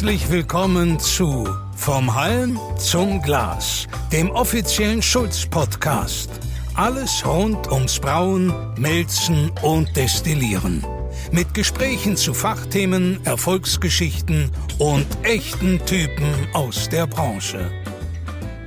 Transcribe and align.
Herzlich 0.00 0.30
willkommen 0.30 0.98
zu 0.98 1.46
Vom 1.76 2.14
Halm 2.14 2.58
zum 2.78 3.20
Glas, 3.20 3.86
dem 4.10 4.30
offiziellen 4.30 5.02
Schulz-Podcast. 5.02 6.30
Alles 6.74 7.22
rund 7.26 7.70
ums 7.70 8.00
Brauen, 8.00 8.50
Melzen 8.78 9.52
und 9.60 9.94
Destillieren. 9.94 10.86
Mit 11.32 11.52
Gesprächen 11.52 12.16
zu 12.16 12.32
Fachthemen, 12.32 13.20
Erfolgsgeschichten 13.26 14.50
und 14.78 15.06
echten 15.22 15.78
Typen 15.84 16.32
aus 16.54 16.88
der 16.88 17.06
Branche. 17.06 17.70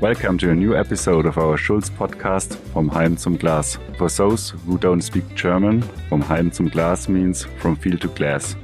Welcome 0.02 0.38
to 0.38 0.52
a 0.52 0.54
new 0.54 0.76
episode 0.76 1.28
of 1.28 1.38
our 1.38 1.58
Schulz 1.58 1.90
podcast, 1.90 2.60
Vom 2.74 2.94
Heim 2.94 3.18
zum 3.18 3.40
Glas. 3.40 3.80
For 3.98 4.08
those 4.08 4.54
who 4.68 4.78
don't 4.78 5.02
speak 5.02 5.24
German, 5.36 5.84
Vom 6.10 6.30
Heim 6.30 6.52
zum 6.52 6.70
Glas 6.70 7.10
means 7.10 7.48
from 7.58 7.76
field 7.76 8.02
to 8.02 8.10
glass. 8.10 8.56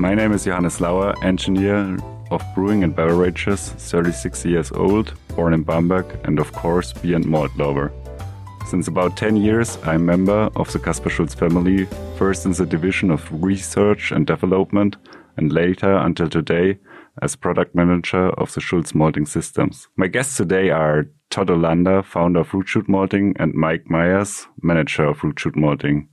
My 0.00 0.14
name 0.14 0.30
is 0.30 0.44
Johannes 0.44 0.80
Lauer, 0.80 1.12
engineer 1.24 1.98
of 2.30 2.40
brewing 2.54 2.84
and 2.84 2.94
beverages, 2.94 3.70
36 3.70 4.44
years 4.44 4.70
old, 4.70 5.12
born 5.34 5.52
in 5.52 5.64
Bamberg, 5.64 6.06
and 6.22 6.38
of 6.38 6.52
course, 6.52 6.92
beer 6.92 7.16
and 7.16 7.26
malt 7.26 7.50
lover. 7.56 7.92
Since 8.68 8.86
about 8.86 9.16
10 9.16 9.38
years, 9.38 9.76
I'm 9.82 10.06
member 10.06 10.50
of 10.54 10.72
the 10.72 10.78
Kaspar 10.78 11.10
Schulz 11.10 11.34
family, 11.34 11.86
first 12.16 12.46
in 12.46 12.52
the 12.52 12.64
division 12.64 13.10
of 13.10 13.28
research 13.42 14.12
and 14.12 14.24
development, 14.24 14.98
and 15.36 15.50
later 15.50 15.96
until 15.96 16.28
today 16.28 16.78
as 17.20 17.34
product 17.34 17.74
manager 17.74 18.28
of 18.38 18.54
the 18.54 18.60
Schulz 18.60 18.94
malting 18.94 19.26
systems. 19.26 19.88
My 19.96 20.06
guests 20.06 20.36
today 20.36 20.70
are 20.70 21.08
Todd 21.30 21.48
Olander, 21.48 22.04
founder 22.04 22.40
of 22.40 22.54
Root 22.54 22.68
Shoot 22.68 22.88
Malting, 22.88 23.34
and 23.40 23.52
Mike 23.52 23.90
Myers, 23.90 24.46
manager 24.62 25.06
of 25.06 25.24
Root 25.24 25.40
Shoot 25.40 25.56
Malting. 25.56 26.08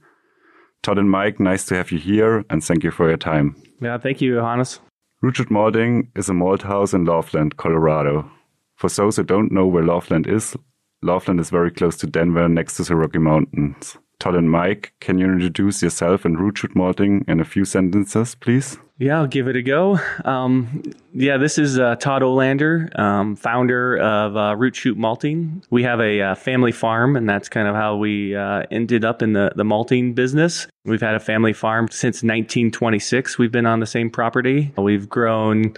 Todd 0.86 1.00
and 1.00 1.10
Mike, 1.10 1.40
nice 1.40 1.66
to 1.66 1.76
have 1.76 1.92
you 1.92 1.98
here, 1.98 2.46
and 2.52 2.64
thank 2.64 2.84
you 2.84 2.92
for 2.92 3.08
your 3.08 3.18
time. 3.18 3.56
Yeah, 3.82 3.98
thank 3.98 4.22
you, 4.22 4.36
Johannes. 4.36 4.82
Root 5.24 5.50
Malding 5.50 6.12
is 6.16 6.30
a 6.30 6.34
malt 6.36 6.62
house 6.62 6.94
in 6.94 7.06
Loveland, 7.06 7.58
Colorado. 7.58 8.30
For 8.76 8.88
those 8.88 9.18
who 9.18 9.24
don't 9.24 9.52
know 9.52 9.66
where 9.66 9.84
Loveland 9.84 10.28
is, 10.28 10.56
Loveland 11.02 11.40
is 11.40 11.50
very 11.50 11.72
close 11.72 11.98
to 11.98 12.06
Denver, 12.06 12.48
next 12.48 12.76
to 12.76 12.84
the 12.84 12.96
Rocky 12.96 13.18
Mountains. 13.18 13.98
Todd 14.20 14.36
and 14.36 14.50
Mike, 14.50 14.94
can 15.00 15.18
you 15.18 15.26
introduce 15.26 15.82
yourself 15.82 16.26
and 16.26 16.40
Root 16.40 16.60
Shoot 16.60 16.76
Malting 16.76 17.26
in 17.28 17.40
a 17.40 17.46
few 17.46 17.66
sentences, 17.66 18.36
please? 18.36 18.78
Yeah, 18.98 19.18
I'll 19.18 19.28
give 19.28 19.50
it 19.50 19.58
a 19.58 19.62
go. 19.62 20.00
Um, 20.24 20.84
yeah, 21.14 21.36
this 21.36 21.58
is 21.58 21.78
uh, 21.78 21.98
Todd 21.98 22.22
Olander, 22.22 22.98
um, 22.98 23.36
founder 23.36 23.98
of 23.98 24.38
uh, 24.38 24.56
Root 24.56 24.78
Shoot 24.78 24.98
Malting. 24.98 25.64
We 25.70 25.84
have 25.84 26.00
a 26.00 26.22
uh, 26.22 26.36
family 26.36 26.72
farm, 26.72 27.18
and 27.18 27.28
that's 27.28 27.50
kind 27.50 27.68
of 27.68 27.76
how 27.76 27.98
we 27.98 28.36
uh, 28.36 28.64
ended 28.72 29.04
up 29.04 29.22
in 29.22 29.34
the, 29.34 29.52
the 29.54 29.66
malting 29.66 30.14
business. 30.14 30.68
We've 30.86 31.02
had 31.02 31.16
a 31.16 31.20
family 31.20 31.52
farm 31.52 31.90
since 31.90 32.18
1926. 32.24 33.38
We've 33.38 33.52
been 33.52 33.66
on 33.66 33.82
the 33.82 33.86
same 33.86 34.10
property. 34.10 34.72
We've 34.78 35.10
grown 35.10 35.74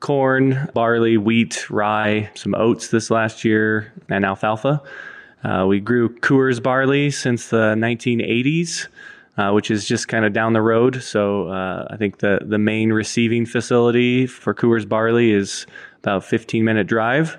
corn, 0.00 0.68
barley, 0.74 1.16
wheat, 1.16 1.70
rye, 1.70 2.30
some 2.34 2.54
oats 2.54 2.88
this 2.88 3.10
last 3.10 3.46
year, 3.46 3.90
and 4.10 4.26
alfalfa. 4.26 4.82
Uh, 5.44 5.66
we 5.66 5.80
grew 5.80 6.08
Coors 6.20 6.62
barley 6.62 7.10
since 7.10 7.48
the 7.48 7.74
1980s 7.74 8.88
uh, 9.36 9.50
which 9.50 9.70
is 9.70 9.86
just 9.86 10.08
kind 10.08 10.24
of 10.24 10.32
down 10.32 10.52
the 10.52 10.60
road. 10.60 11.02
So 11.02 11.48
uh, 11.48 11.86
I 11.90 11.96
think 11.96 12.18
the 12.18 12.40
the 12.42 12.58
main 12.58 12.92
receiving 12.92 13.46
facility 13.46 14.26
for 14.26 14.54
Coors 14.54 14.88
Barley 14.88 15.32
is 15.32 15.66
about 15.98 16.24
15 16.24 16.64
minute 16.64 16.86
drive. 16.86 17.38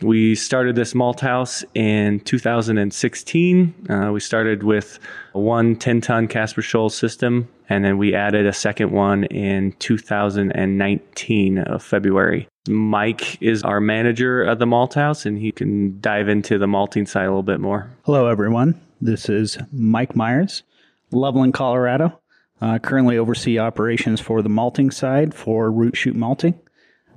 We 0.00 0.34
started 0.34 0.76
this 0.76 0.94
malt 0.94 1.20
house 1.20 1.62
in 1.74 2.20
2016. 2.20 3.74
Uh, 3.90 4.10
we 4.12 4.20
started 4.20 4.62
with 4.62 4.98
one 5.32 5.76
10 5.76 6.00
ton 6.00 6.26
Kaspar 6.26 6.62
Schulz 6.62 6.94
system, 6.94 7.48
and 7.70 7.84
then 7.84 7.96
we 7.96 8.14
added 8.14 8.46
a 8.46 8.52
second 8.52 8.90
one 8.90 9.24
in 9.24 9.72
2019 9.78 11.58
of 11.58 11.82
February. 11.82 12.48
Mike 12.68 13.40
is 13.40 13.62
our 13.62 13.80
manager 13.80 14.44
at 14.44 14.58
the 14.58 14.66
malt 14.66 14.94
house, 14.94 15.24
and 15.24 15.38
he 15.38 15.52
can 15.52 15.98
dive 16.00 16.28
into 16.28 16.58
the 16.58 16.66
malting 16.66 17.06
side 17.06 17.24
a 17.24 17.28
little 17.28 17.44
bit 17.44 17.60
more. 17.60 17.88
Hello, 18.02 18.26
everyone. 18.26 18.78
This 19.00 19.28
is 19.28 19.56
Mike 19.72 20.16
Myers. 20.16 20.64
Loveland, 21.12 21.54
Colorado. 21.54 22.20
Uh, 22.60 22.78
currently 22.78 23.16
oversee 23.16 23.58
operations 23.58 24.20
for 24.20 24.42
the 24.42 24.48
malting 24.48 24.90
side 24.90 25.32
for 25.32 25.70
Root 25.70 25.96
Shoot 25.96 26.14
Malting. 26.14 26.58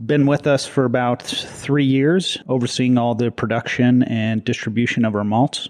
Been 0.05 0.25
with 0.25 0.47
us 0.47 0.65
for 0.65 0.85
about 0.85 1.21
three 1.23 1.83
years, 1.83 2.37
overseeing 2.47 2.97
all 2.97 3.15
the 3.15 3.31
production 3.31 4.03
and 4.03 4.43
distribution 4.43 5.03
of 5.03 5.15
our 5.15 5.23
malts. 5.23 5.67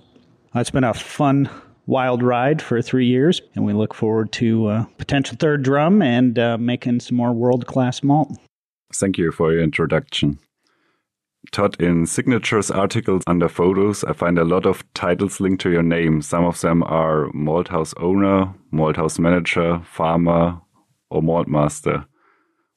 Uh, 0.55 0.59
it's 0.59 0.69
been 0.69 0.83
a 0.83 0.93
fun, 0.93 1.49
wild 1.85 2.23
ride 2.23 2.61
for 2.61 2.81
three 2.81 3.05
years, 3.05 3.41
and 3.55 3.65
we 3.65 3.73
look 3.73 3.93
forward 3.93 4.31
to 4.33 4.67
uh, 4.67 4.85
potential 4.97 5.37
third 5.39 5.63
drum 5.63 6.01
and 6.01 6.39
uh, 6.39 6.57
making 6.57 6.99
some 6.99 7.17
more 7.17 7.33
world 7.33 7.65
class 7.65 8.03
malt. 8.03 8.37
Thank 8.93 9.17
you 9.17 9.31
for 9.31 9.51
your 9.51 9.61
introduction. 9.61 10.39
Todd, 11.51 11.79
in 11.79 12.05
signatures 12.05 12.71
articles 12.71 13.23
under 13.27 13.49
photos, 13.49 14.03
I 14.03 14.13
find 14.13 14.39
a 14.39 14.45
lot 14.45 14.65
of 14.65 14.83
titles 14.93 15.39
linked 15.39 15.61
to 15.63 15.71
your 15.71 15.83
name. 15.83 16.21
Some 16.21 16.45
of 16.45 16.61
them 16.61 16.83
are 16.83 17.27
Malthouse 17.33 17.93
owner, 17.97 18.53
Malthouse 18.71 19.19
manager, 19.19 19.81
farmer, 19.83 20.61
or 21.09 21.21
malt 21.21 21.47
master. 21.47 22.05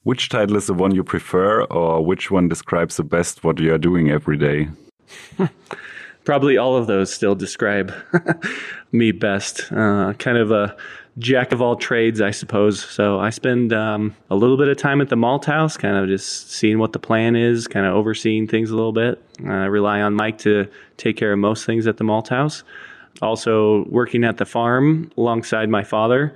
Which 0.03 0.29
title 0.29 0.57
is 0.57 0.67
the 0.67 0.75
one 0.75 0.95
you 0.95 1.05
prefer, 1.05 1.63
or 1.65 2.05
which 2.05 2.31
one 2.31 2.49
describes 2.49 2.97
the 2.97 3.05
best 3.05 3.45
what 3.45 3.61
you 3.61 3.73
are 3.73 3.79
doing 3.79 4.11
every 4.11 4.37
day? 4.37 4.69
Probably 6.27 6.59
all 6.59 6.77
of 6.77 6.87
those 6.87 7.11
still 7.11 7.35
describe 7.35 7.95
me 8.93 9.13
best. 9.13 9.73
Uh, 9.73 10.13
kind 10.19 10.37
of 10.37 10.51
a 10.51 10.77
jack 11.19 11.53
of 11.53 11.63
all 11.63 11.77
trades, 11.77 12.21
I 12.21 12.31
suppose. 12.33 12.85
So 12.85 13.19
I 13.19 13.31
spend 13.31 13.73
um, 13.73 14.15
a 14.29 14.37
little 14.37 14.59
bit 14.59 14.69
of 14.69 14.77
time 14.77 15.01
at 15.01 15.09
the 15.09 15.17
malt 15.17 15.47
house, 15.47 15.77
kind 15.77 15.97
of 15.97 16.09
just 16.09 16.51
seeing 16.51 16.79
what 16.79 16.93
the 16.93 16.99
plan 16.99 17.37
is, 17.37 17.67
kind 17.67 17.87
of 17.87 17.95
overseeing 17.95 18.47
things 18.47 18.71
a 18.71 18.77
little 18.77 18.93
bit. 18.93 19.23
I 19.47 19.65
rely 19.65 20.03
on 20.03 20.15
Mike 20.15 20.39
to 20.39 20.69
take 20.99 21.17
care 21.17 21.33
of 21.33 21.39
most 21.39 21.65
things 21.65 21.87
at 21.87 21.97
the 21.97 22.05
malt 22.05 22.29
house. 22.29 22.65
Also 23.23 23.87
working 23.87 24.25
at 24.25 24.37
the 24.37 24.45
farm 24.45 25.11
alongside 25.17 25.71
my 25.71 25.85
father 25.85 26.35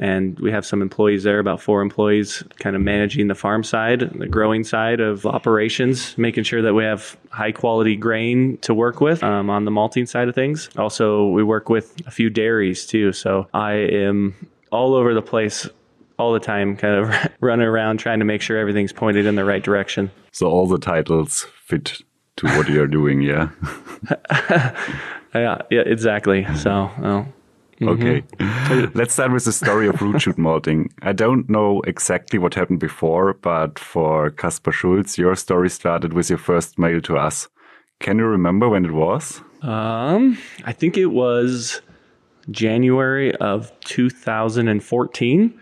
and 0.00 0.38
we 0.40 0.50
have 0.50 0.66
some 0.66 0.82
employees 0.82 1.22
there, 1.22 1.38
about 1.38 1.60
four 1.60 1.82
employees, 1.82 2.42
kind 2.58 2.74
of 2.76 2.82
managing 2.82 3.28
the 3.28 3.34
farm 3.34 3.62
side, 3.62 4.00
the 4.00 4.26
growing 4.26 4.64
side 4.64 5.00
of 5.00 5.26
operations, 5.26 6.16
making 6.18 6.44
sure 6.44 6.62
that 6.62 6.74
we 6.74 6.84
have 6.84 7.16
high 7.30 7.52
quality 7.52 7.96
grain 7.96 8.58
to 8.58 8.74
work 8.74 9.00
with 9.00 9.22
um, 9.22 9.50
on 9.50 9.64
the 9.64 9.70
malting 9.70 10.06
side 10.06 10.28
of 10.28 10.34
things. 10.34 10.68
Also, 10.76 11.28
we 11.28 11.42
work 11.42 11.68
with 11.68 11.94
a 12.06 12.10
few 12.10 12.30
dairies 12.30 12.86
too, 12.86 13.12
so 13.12 13.48
I 13.54 13.72
am 13.72 14.34
all 14.70 14.94
over 14.94 15.14
the 15.14 15.22
place 15.22 15.68
all 16.18 16.32
the 16.32 16.40
time, 16.40 16.76
kind 16.76 16.94
of 16.94 17.32
running 17.40 17.66
around 17.66 17.98
trying 17.98 18.18
to 18.18 18.24
make 18.24 18.42
sure 18.42 18.58
everything's 18.58 18.92
pointed 18.92 19.26
in 19.26 19.34
the 19.34 19.44
right 19.44 19.62
direction. 19.62 20.10
So 20.32 20.48
all 20.48 20.66
the 20.66 20.78
titles 20.78 21.46
fit 21.64 22.00
to 22.36 22.46
what 22.56 22.68
you're 22.68 22.86
doing, 22.86 23.22
yeah. 23.22 23.50
yeah, 25.34 25.62
yeah, 25.70 25.82
exactly. 25.86 26.46
So. 26.56 26.90
Well, 26.98 27.33
Okay. 27.82 28.22
Mm-hmm. 28.38 28.98
Let's 28.98 29.14
start 29.14 29.32
with 29.32 29.44
the 29.44 29.52
story 29.52 29.88
of 29.88 30.00
root 30.00 30.22
shoot 30.22 30.38
malting. 30.38 30.92
I 31.02 31.12
don't 31.12 31.48
know 31.48 31.80
exactly 31.82 32.38
what 32.38 32.54
happened 32.54 32.80
before, 32.80 33.34
but 33.34 33.78
for 33.78 34.30
Kaspar 34.30 34.72
Schulz, 34.72 35.18
your 35.18 35.34
story 35.34 35.70
started 35.70 36.12
with 36.12 36.30
your 36.30 36.38
first 36.38 36.78
mail 36.78 37.00
to 37.02 37.16
us. 37.16 37.48
Can 38.00 38.18
you 38.18 38.26
remember 38.26 38.68
when 38.68 38.84
it 38.84 38.92
was? 38.92 39.40
Um, 39.62 40.38
I 40.64 40.72
think 40.72 40.96
it 40.96 41.06
was 41.06 41.80
January 42.50 43.34
of 43.36 43.72
2014. 43.80 45.60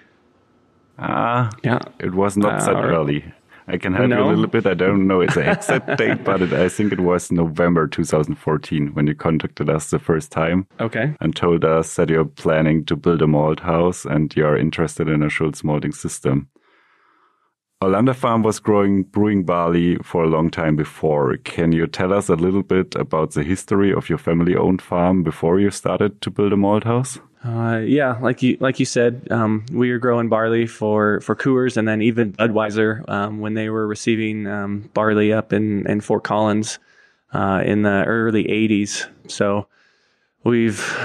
Ah, 0.99 1.51
yeah. 1.65 1.79
It 1.99 2.15
was 2.15 2.37
not 2.37 2.63
uh, 2.63 2.67
that 2.67 2.85
early. 2.85 3.25
I 3.69 3.77
can 3.79 3.93
help 3.93 4.09
no. 4.09 4.19
you 4.19 4.25
a 4.25 4.31
little 4.31 4.47
bit. 4.47 4.67
I 4.67 4.75
don't 4.75 5.07
know 5.07 5.21
its 5.21 5.37
exact 5.37 5.97
date, 5.99 6.25
but 6.25 6.43
it, 6.43 6.53
I 6.53 6.69
think 6.69 6.93
it 6.93 7.01
was 7.01 7.31
November 7.31 7.87
2014 7.87 8.89
when 8.95 9.07
you 9.07 9.15
contacted 9.15 9.71
us 9.71 9.91
the 9.91 9.99
first 9.99 10.31
time. 10.33 10.67
Okay. 10.81 11.15
And 11.21 11.35
told 11.35 11.65
us 11.65 11.95
that 11.97 12.09
you're 12.09 12.25
planning 12.25 12.85
to 12.87 12.97
build 12.97 13.23
a 13.23 13.27
malt 13.27 13.61
house 13.61 14.05
and 14.05 14.35
you're 14.35 14.57
interested 14.57 15.09
in 15.09 15.23
a 15.23 15.29
Schulz 15.29 15.63
malting 15.63 15.93
system. 15.93 16.49
Olander 17.83 18.15
Farm 18.15 18.45
was 18.45 18.61
growing 18.61 19.03
brewing 19.03 19.43
barley 19.43 19.97
for 20.05 20.23
a 20.23 20.29
long 20.29 20.51
time 20.51 20.77
before. 20.77 21.37
Can 21.39 21.73
you 21.73 21.89
tell 21.89 22.13
us 22.13 22.29
a 22.29 22.37
little 22.37 22.63
bit 22.63 22.95
about 22.95 23.33
the 23.33 23.43
history 23.43 23.93
of 23.93 24.09
your 24.09 24.19
family 24.19 24.55
owned 24.55 24.81
farm 24.81 25.25
before 25.25 25.59
you 25.59 25.71
started 25.71 26.21
to 26.21 26.31
build 26.31 26.53
a 26.53 26.57
malt 26.57 26.85
house? 26.85 27.19
Uh, 27.45 27.79
yeah, 27.79 28.19
like 28.21 28.41
you 28.43 28.57
like 28.61 28.79
you 28.79 28.87
said, 28.87 29.27
um, 29.31 29.67
we 29.73 29.91
were 29.91 29.99
growing 29.99 30.29
barley 30.29 30.67
for 30.67 31.21
for 31.23 31.35
Coors 31.35 31.77
and 31.77 31.89
then 31.89 32.01
even 32.01 32.33
Budweiser 32.35 33.09
um, 33.09 33.41
when 33.41 33.55
they 33.55 33.69
were 33.69 33.87
receiving 33.87 34.47
um, 34.47 34.91
barley 34.95 35.33
up 35.33 35.53
in 35.53 35.87
in 35.89 36.01
Fort 36.01 36.23
Collins 36.23 36.79
uh, 37.33 37.63
in 37.65 37.83
the 37.83 38.05
early 38.05 38.45
'80s. 38.45 39.09
So 39.27 39.67
we've 40.45 40.97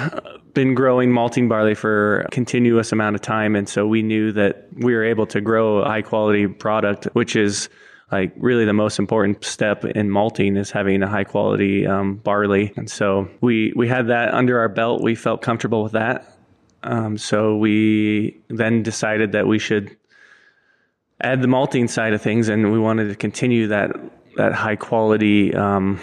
been 0.54 0.75
growing 0.75 1.12
malting 1.12 1.50
barley 1.50 1.74
for 1.74 2.22
a 2.22 2.30
continuous 2.30 2.92
amount 2.92 3.16
of 3.16 3.22
time, 3.22 3.56
and 3.56 3.68
so 3.68 3.88
we 3.88 4.04
knew 4.04 4.31
that 4.34 4.68
we 4.74 4.94
were 4.94 5.04
able 5.04 5.25
to 5.28 5.42
grow 5.42 5.80
a 5.80 5.86
high 5.86 6.04
quality 6.04 6.45
product, 6.45 7.06
which 7.13 7.36
is 7.36 7.68
like 8.12 8.31
really 8.38 8.65
the 8.65 8.74
most 8.74 9.00
important 9.00 9.44
step 9.44 9.83
in 9.83 10.09
malting 10.09 10.56
is 10.56 10.71
having 10.71 11.04
a 11.04 11.07
high 11.07 11.25
quality 11.25 11.86
um, 11.86 12.15
barley. 12.15 12.74
And 12.77 12.89
so 12.89 13.30
we 13.42 13.74
we 13.75 13.88
had 13.88 14.07
that 14.07 14.33
under 14.33 14.59
our 14.59 14.69
belt. 14.69 15.01
We 15.01 15.15
felt 15.15 15.42
comfortable 15.42 15.83
with 15.83 15.94
that. 15.94 16.33
Um, 16.83 17.18
so 17.18 17.57
we 17.57 18.39
then 18.48 18.83
decided 18.83 19.33
that 19.33 19.48
we 19.48 19.59
should 19.59 19.95
add 21.19 21.42
the 21.42 21.48
malting 21.48 21.88
side 21.88 22.13
of 22.13 22.21
things, 22.21 22.48
and 22.48 22.71
we 22.71 22.80
wanted 22.80 23.09
to 23.09 23.15
continue 23.15 23.68
that 23.68 23.92
that 24.38 24.53
high 24.53 24.75
quality 24.75 25.53
um, 25.53 26.00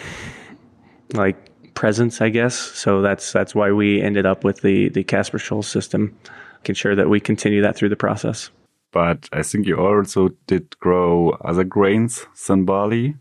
like 1.14 1.36
presence, 1.74 2.20
I 2.20 2.28
guess. 2.28 2.54
So 2.54 3.00
that's 3.00 3.32
that's 3.32 3.54
why 3.54 3.72
we 3.72 4.02
ended 4.02 4.26
up 4.26 4.44
with 4.44 4.60
the 4.60 4.90
the 4.90 5.04
Kaspar 5.04 5.38
Schulz 5.38 5.68
system, 5.68 6.18
making 6.58 6.74
sure 6.74 6.94
that 6.94 7.08
we 7.08 7.18
continue 7.18 7.62
that 7.62 7.76
through 7.76 7.88
the 7.88 7.96
process. 7.96 8.50
But 8.94 9.28
I 9.32 9.42
think 9.42 9.66
you 9.66 9.76
also 9.76 10.30
did 10.46 10.78
grow 10.78 11.30
other 11.44 11.64
grains 11.64 12.26
than 12.46 12.64
barley, 12.64 13.16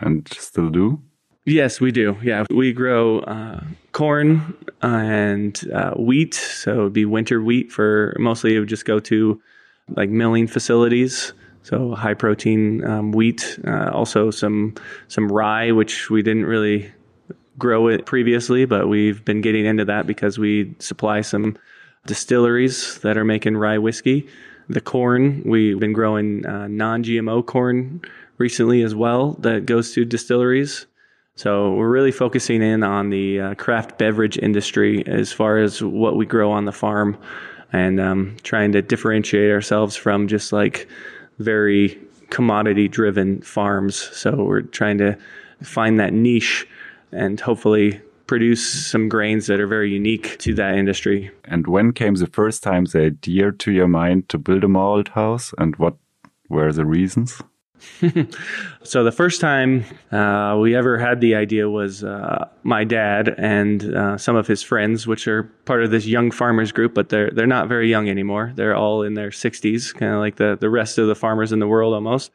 and 0.00 0.26
still 0.36 0.68
do. 0.68 1.00
Yes, 1.44 1.80
we 1.80 1.92
do. 1.92 2.16
Yeah, 2.24 2.44
we 2.50 2.72
grow 2.72 3.20
uh, 3.20 3.62
corn 3.92 4.56
and 4.82 5.62
uh, 5.72 5.92
wheat. 5.92 6.34
So 6.34 6.72
it'd 6.80 6.92
be 6.92 7.04
winter 7.04 7.40
wheat 7.40 7.70
for 7.70 8.16
mostly. 8.18 8.56
It 8.56 8.58
would 8.58 8.68
just 8.68 8.84
go 8.84 8.98
to 8.98 9.40
like 9.90 10.10
milling 10.10 10.48
facilities. 10.48 11.32
So 11.62 11.94
high 11.94 12.14
protein 12.14 12.84
um, 12.84 13.12
wheat. 13.12 13.60
Uh, 13.64 13.90
also 13.92 14.32
some 14.32 14.74
some 15.06 15.28
rye, 15.28 15.70
which 15.70 16.10
we 16.10 16.20
didn't 16.20 16.46
really 16.46 16.90
grow 17.56 17.86
it 17.86 18.06
previously, 18.06 18.64
but 18.64 18.88
we've 18.88 19.24
been 19.24 19.40
getting 19.40 19.66
into 19.66 19.84
that 19.84 20.08
because 20.08 20.36
we 20.36 20.74
supply 20.80 21.20
some 21.20 21.56
distilleries 22.06 22.98
that 22.98 23.16
are 23.16 23.24
making 23.24 23.56
rye 23.56 23.78
whiskey. 23.78 24.28
The 24.68 24.80
corn, 24.80 25.42
we've 25.44 25.78
been 25.78 25.92
growing 25.92 26.44
uh, 26.44 26.66
non 26.68 27.04
GMO 27.04 27.44
corn 27.44 28.02
recently 28.38 28.82
as 28.82 28.94
well 28.94 29.32
that 29.40 29.66
goes 29.66 29.92
to 29.92 30.04
distilleries. 30.04 30.86
So 31.36 31.74
we're 31.74 31.90
really 31.90 32.12
focusing 32.12 32.62
in 32.62 32.82
on 32.82 33.10
the 33.10 33.40
uh, 33.40 33.54
craft 33.54 33.98
beverage 33.98 34.38
industry 34.38 35.06
as 35.06 35.32
far 35.32 35.58
as 35.58 35.82
what 35.82 36.16
we 36.16 36.24
grow 36.26 36.50
on 36.50 36.64
the 36.64 36.72
farm 36.72 37.18
and 37.72 38.00
um, 38.00 38.36
trying 38.42 38.72
to 38.72 38.82
differentiate 38.82 39.50
ourselves 39.50 39.96
from 39.96 40.28
just 40.28 40.52
like 40.52 40.88
very 41.38 42.00
commodity 42.30 42.88
driven 42.88 43.42
farms. 43.42 43.96
So 43.96 44.44
we're 44.44 44.62
trying 44.62 44.98
to 44.98 45.18
find 45.62 46.00
that 46.00 46.12
niche 46.12 46.66
and 47.12 47.38
hopefully 47.38 48.00
produce 48.26 48.90
some 48.90 49.08
grains 49.08 49.46
that 49.46 49.60
are 49.60 49.66
very 49.66 49.90
unique 49.90 50.38
to 50.38 50.54
that 50.54 50.74
industry. 50.76 51.30
And 51.44 51.66
when 51.66 51.92
came 51.92 52.14
the 52.14 52.26
first 52.26 52.62
time 52.62 52.84
the 52.84 53.06
idea 53.06 53.52
to 53.52 53.72
your 53.72 53.88
mind 53.88 54.28
to 54.30 54.38
build 54.38 54.64
a 54.64 54.68
malt 54.68 55.08
house 55.08 55.54
and 55.58 55.76
what 55.76 55.96
were 56.48 56.72
the 56.72 56.84
reasons? 56.84 57.42
so 58.82 59.04
the 59.04 59.12
first 59.12 59.40
time 59.40 59.84
uh, 60.10 60.56
we 60.60 60.74
ever 60.74 60.98
had 60.98 61.20
the 61.20 61.34
idea 61.34 61.68
was 61.68 62.02
uh, 62.02 62.48
my 62.62 62.84
dad 62.84 63.34
and 63.36 63.94
uh, 63.94 64.16
some 64.16 64.36
of 64.36 64.46
his 64.46 64.62
friends, 64.62 65.06
which 65.06 65.28
are 65.28 65.44
part 65.64 65.82
of 65.82 65.90
this 65.90 66.06
young 66.06 66.30
farmers 66.30 66.72
group, 66.72 66.94
but 66.94 67.10
they're 67.10 67.30
they're 67.30 67.46
not 67.46 67.68
very 67.68 67.88
young 67.88 68.08
anymore. 68.08 68.52
They're 68.54 68.74
all 68.74 69.02
in 69.02 69.14
their 69.14 69.30
60s, 69.30 69.94
kind 69.94 70.12
of 70.12 70.20
like 70.20 70.36
the 70.36 70.56
the 70.58 70.70
rest 70.70 70.98
of 70.98 71.06
the 71.06 71.14
farmers 71.14 71.52
in 71.52 71.58
the 71.58 71.68
world 71.68 71.94
almost. 71.94 72.30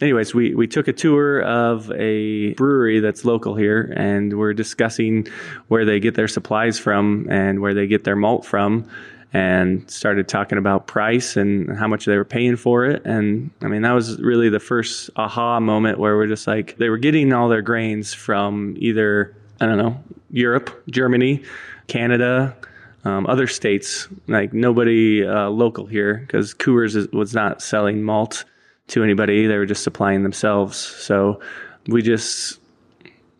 Anyways, 0.00 0.34
we, 0.34 0.54
we 0.54 0.66
took 0.66 0.88
a 0.88 0.94
tour 0.94 1.42
of 1.42 1.90
a 1.92 2.54
brewery 2.54 3.00
that's 3.00 3.24
local 3.24 3.54
here, 3.54 3.92
and 3.96 4.38
we're 4.38 4.54
discussing 4.54 5.26
where 5.68 5.84
they 5.84 6.00
get 6.00 6.14
their 6.14 6.28
supplies 6.28 6.78
from 6.78 7.26
and 7.30 7.60
where 7.60 7.74
they 7.74 7.86
get 7.86 8.04
their 8.04 8.16
malt 8.16 8.46
from 8.46 8.88
and 9.32 9.88
started 9.90 10.26
talking 10.26 10.58
about 10.58 10.86
price 10.86 11.36
and 11.36 11.78
how 11.78 11.86
much 11.86 12.06
they 12.06 12.16
were 12.16 12.24
paying 12.24 12.56
for 12.56 12.86
it. 12.86 13.04
And 13.04 13.50
I 13.60 13.66
mean, 13.66 13.82
that 13.82 13.92
was 13.92 14.18
really 14.20 14.48
the 14.48 14.58
first 14.58 15.10
aha 15.16 15.60
moment 15.60 15.98
where 15.98 16.16
we're 16.16 16.26
just 16.26 16.46
like, 16.46 16.76
they 16.78 16.88
were 16.88 16.98
getting 16.98 17.32
all 17.32 17.48
their 17.48 17.62
grains 17.62 18.14
from 18.14 18.74
either, 18.78 19.34
I 19.60 19.66
don't 19.66 19.78
know, 19.78 20.02
Europe, 20.30 20.82
Germany, 20.90 21.44
Canada, 21.86 22.56
um, 23.04 23.26
other 23.26 23.46
states, 23.46 24.08
like 24.26 24.52
nobody 24.52 25.24
uh, 25.26 25.48
local 25.48 25.86
here, 25.86 26.14
because 26.26 26.54
Coors 26.54 27.12
was 27.12 27.34
not 27.34 27.62
selling 27.62 28.02
malt 28.02 28.44
to 28.90 29.02
anybody. 29.02 29.46
They 29.46 29.56
were 29.56 29.66
just 29.66 29.82
supplying 29.82 30.22
themselves. 30.22 30.76
So 30.76 31.40
we 31.86 32.02
just 32.02 32.60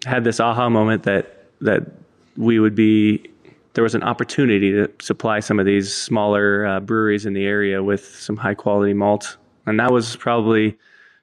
had 0.07 0.25
this 0.25 0.41
aha 0.41 0.69
moment 0.69 1.05
that 1.05 1.45
that 1.61 1.83
we 2.37 2.59
would 2.59 2.75
be 2.75 3.31
there 3.75 3.85
was 3.85 3.95
an 3.95 4.03
opportunity 4.03 4.73
to 4.73 4.91
supply 5.01 5.41
some 5.41 5.61
of 5.61 5.67
these 5.67 5.95
smaller 5.95 6.67
uh, 6.67 6.81
breweries 6.81 7.27
in 7.27 7.35
the 7.35 7.45
area 7.45 7.83
with 7.83 8.05
some 8.17 8.37
high 8.37 8.55
quality 8.55 8.95
malt. 8.95 9.37
And 9.67 9.79
that 9.79 9.93
was 9.93 10.17
probably 10.17 10.77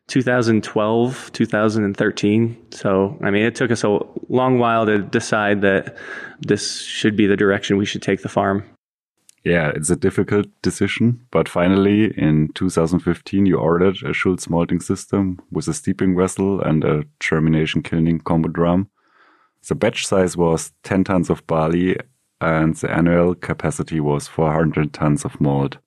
2012, 0.08 1.32
2013. 1.34 2.58
So, 2.72 3.18
I 3.22 3.32
mean, 3.32 3.44
it 3.44 3.56
took 3.56 3.72
us 3.72 3.84
a 3.84 4.00
long 4.30 4.60
while 4.60 4.86
to 4.86 5.00
decide 5.00 5.62
that 5.62 5.98
this 6.40 6.82
should 6.82 7.18
be 7.18 7.28
the 7.28 7.36
direction 7.36 7.78
we 7.78 7.86
should 7.86 8.02
take 8.02 8.22
the 8.22 8.30
farm. 8.30 8.64
Yeah, 9.48 9.72
it's 9.74 9.90
a 9.90 9.96
difficult 9.96 10.48
decision, 10.62 11.26
but 11.32 11.48
finally 11.48 12.14
in 12.18 12.50
2015 12.54 13.46
you 13.46 13.58
ordered 13.58 13.96
a 14.04 14.12
Schulz 14.12 14.50
malting 14.50 14.82
system 14.82 15.40
with 15.50 15.70
a 15.70 15.74
steeping 15.74 16.18
vessel 16.18 16.60
and 16.60 16.84
a 16.84 17.06
germination 17.22 17.82
kilning 17.82 18.20
combo 18.20 18.50
drum. 18.50 18.90
The 19.66 19.76
batch 19.76 20.06
size 20.06 20.36
was 20.36 20.74
10 20.84 21.06
tons 21.06 21.30
of 21.30 21.48
barley 21.48 21.96
and 22.42 22.76
the 22.76 22.92
annual 22.92 23.36
capacity 23.36 24.02
was 24.02 24.28
400 24.28 24.92
tons 24.92 25.24
of 25.24 25.40
malt. 25.40 25.78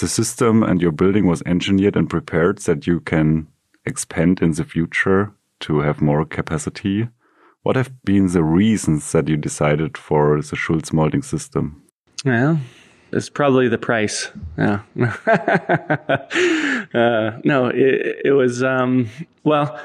The 0.00 0.08
system 0.08 0.64
and 0.64 0.82
your 0.82 0.90
building 0.90 1.28
was 1.28 1.44
engineered 1.46 1.94
and 1.94 2.10
prepared 2.10 2.58
that 2.62 2.88
you 2.88 2.98
can 2.98 3.46
expand 3.86 4.42
in 4.42 4.50
the 4.50 4.64
future 4.64 5.32
to 5.60 5.78
have 5.78 6.00
more 6.00 6.24
capacity. 6.24 7.08
What 7.62 7.76
have 7.76 7.92
been 8.02 8.26
the 8.26 8.42
reasons 8.42 9.12
that 9.12 9.28
you 9.28 9.36
decided 9.36 9.96
for 9.96 10.42
the 10.42 10.56
Schulz 10.56 10.92
malting 10.92 11.22
system? 11.22 11.84
Well, 12.24 12.60
it's 13.12 13.30
probably 13.30 13.68
the 13.68 13.78
price. 13.78 14.30
Yeah. 14.56 14.82
uh, 16.94 17.38
no, 17.44 17.66
it, 17.68 18.22
it 18.26 18.32
was, 18.32 18.62
um, 18.62 19.08
well, 19.44 19.80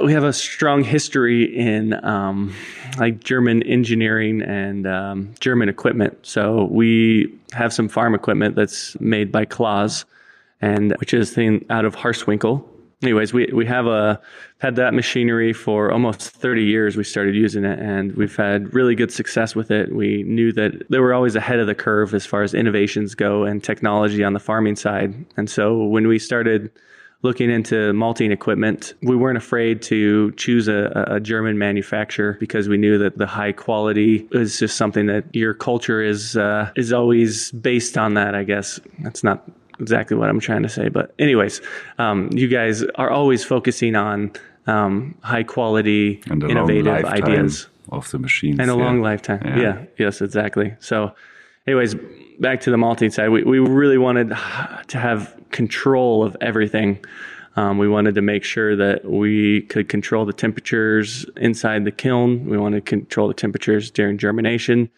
we 0.00 0.12
have 0.12 0.24
a 0.24 0.32
strong 0.32 0.82
history 0.82 1.44
in 1.44 2.04
um, 2.04 2.54
like 2.98 3.22
German 3.22 3.62
engineering 3.62 4.42
and 4.42 4.86
um, 4.86 5.34
German 5.40 5.68
equipment. 5.68 6.18
So 6.22 6.64
we 6.64 7.32
have 7.52 7.72
some 7.72 7.88
farm 7.88 8.14
equipment 8.14 8.56
that's 8.56 8.98
made 9.00 9.30
by 9.30 9.44
Claas, 9.44 10.04
and 10.60 10.92
which 10.98 11.14
is 11.14 11.30
thing 11.30 11.64
out 11.70 11.84
of 11.84 11.94
Harsewinkel. 11.96 12.64
Anyways, 13.02 13.32
we 13.32 13.50
we 13.52 13.66
have 13.66 13.86
a 13.86 14.20
had 14.58 14.76
that 14.76 14.94
machinery 14.94 15.52
for 15.52 15.90
almost 15.90 16.22
30 16.22 16.64
years. 16.64 16.96
We 16.96 17.02
started 17.02 17.34
using 17.34 17.64
it, 17.64 17.80
and 17.80 18.14
we've 18.14 18.36
had 18.36 18.72
really 18.72 18.94
good 18.94 19.10
success 19.10 19.56
with 19.56 19.72
it. 19.72 19.92
We 19.92 20.22
knew 20.22 20.52
that 20.52 20.88
they 20.88 21.00
were 21.00 21.12
always 21.12 21.34
ahead 21.34 21.58
of 21.58 21.66
the 21.66 21.74
curve 21.74 22.14
as 22.14 22.24
far 22.24 22.42
as 22.42 22.54
innovations 22.54 23.16
go 23.16 23.42
and 23.42 23.62
technology 23.62 24.22
on 24.22 24.34
the 24.34 24.40
farming 24.40 24.76
side. 24.76 25.14
And 25.36 25.50
so 25.50 25.82
when 25.84 26.06
we 26.06 26.20
started 26.20 26.70
looking 27.22 27.50
into 27.50 27.92
malting 27.92 28.32
equipment, 28.32 28.94
we 29.02 29.16
weren't 29.16 29.38
afraid 29.38 29.80
to 29.82 30.32
choose 30.32 30.68
a, 30.68 31.06
a, 31.08 31.20
German 31.20 31.56
manufacturer 31.56 32.36
because 32.40 32.68
we 32.68 32.76
knew 32.76 32.98
that 32.98 33.16
the 33.16 33.26
high 33.26 33.52
quality 33.52 34.28
is 34.32 34.58
just 34.58 34.76
something 34.76 35.06
that 35.06 35.24
your 35.34 35.54
culture 35.54 36.02
is 36.02 36.36
uh, 36.36 36.70
is 36.76 36.92
always 36.92 37.50
based 37.52 37.96
on. 37.96 38.14
That 38.14 38.34
I 38.34 38.44
guess 38.44 38.80
that's 39.00 39.24
not 39.24 39.48
exactly 39.80 40.16
what 40.16 40.28
I'm 40.28 40.40
trying 40.40 40.62
to 40.62 40.68
say, 40.68 40.88
but 40.88 41.14
anyways, 41.18 41.60
um, 41.98 42.30
you 42.32 42.48
guys 42.48 42.82
are 42.96 43.10
always 43.10 43.44
focusing 43.44 43.96
on 43.96 44.32
um, 44.66 45.16
high 45.22 45.42
quality, 45.42 46.22
innovative 46.30 47.04
ideas 47.04 47.68
of 47.90 48.10
the 48.10 48.18
machines 48.18 48.58
and 48.58 48.70
a 48.70 48.74
yeah. 48.74 48.82
long 48.82 49.02
lifetime. 49.02 49.42
Yeah. 49.44 49.60
yeah. 49.60 49.84
Yes. 49.98 50.20
Exactly. 50.20 50.74
So, 50.80 51.14
anyways, 51.66 51.94
back 52.38 52.60
to 52.62 52.70
the 52.70 52.76
malting 52.76 53.10
side, 53.10 53.28
we, 53.28 53.42
we 53.44 53.58
really 53.58 53.98
wanted 53.98 54.28
to 54.28 54.98
have 54.98 55.34
control 55.50 56.24
of 56.24 56.36
everything. 56.40 57.04
Um, 57.54 57.76
we 57.76 57.88
wanted 57.88 58.14
to 58.14 58.22
make 58.22 58.44
sure 58.44 58.76
that 58.76 59.04
we 59.04 59.62
could 59.62 59.88
control 59.88 60.24
the 60.24 60.32
temperatures 60.32 61.26
inside 61.36 61.84
the 61.84 61.90
kiln. 61.90 62.46
We 62.46 62.56
wanted 62.56 62.86
to 62.86 62.88
control 62.88 63.28
the 63.28 63.34
temperatures 63.34 63.90
during 63.90 64.16
germination. 64.16 64.88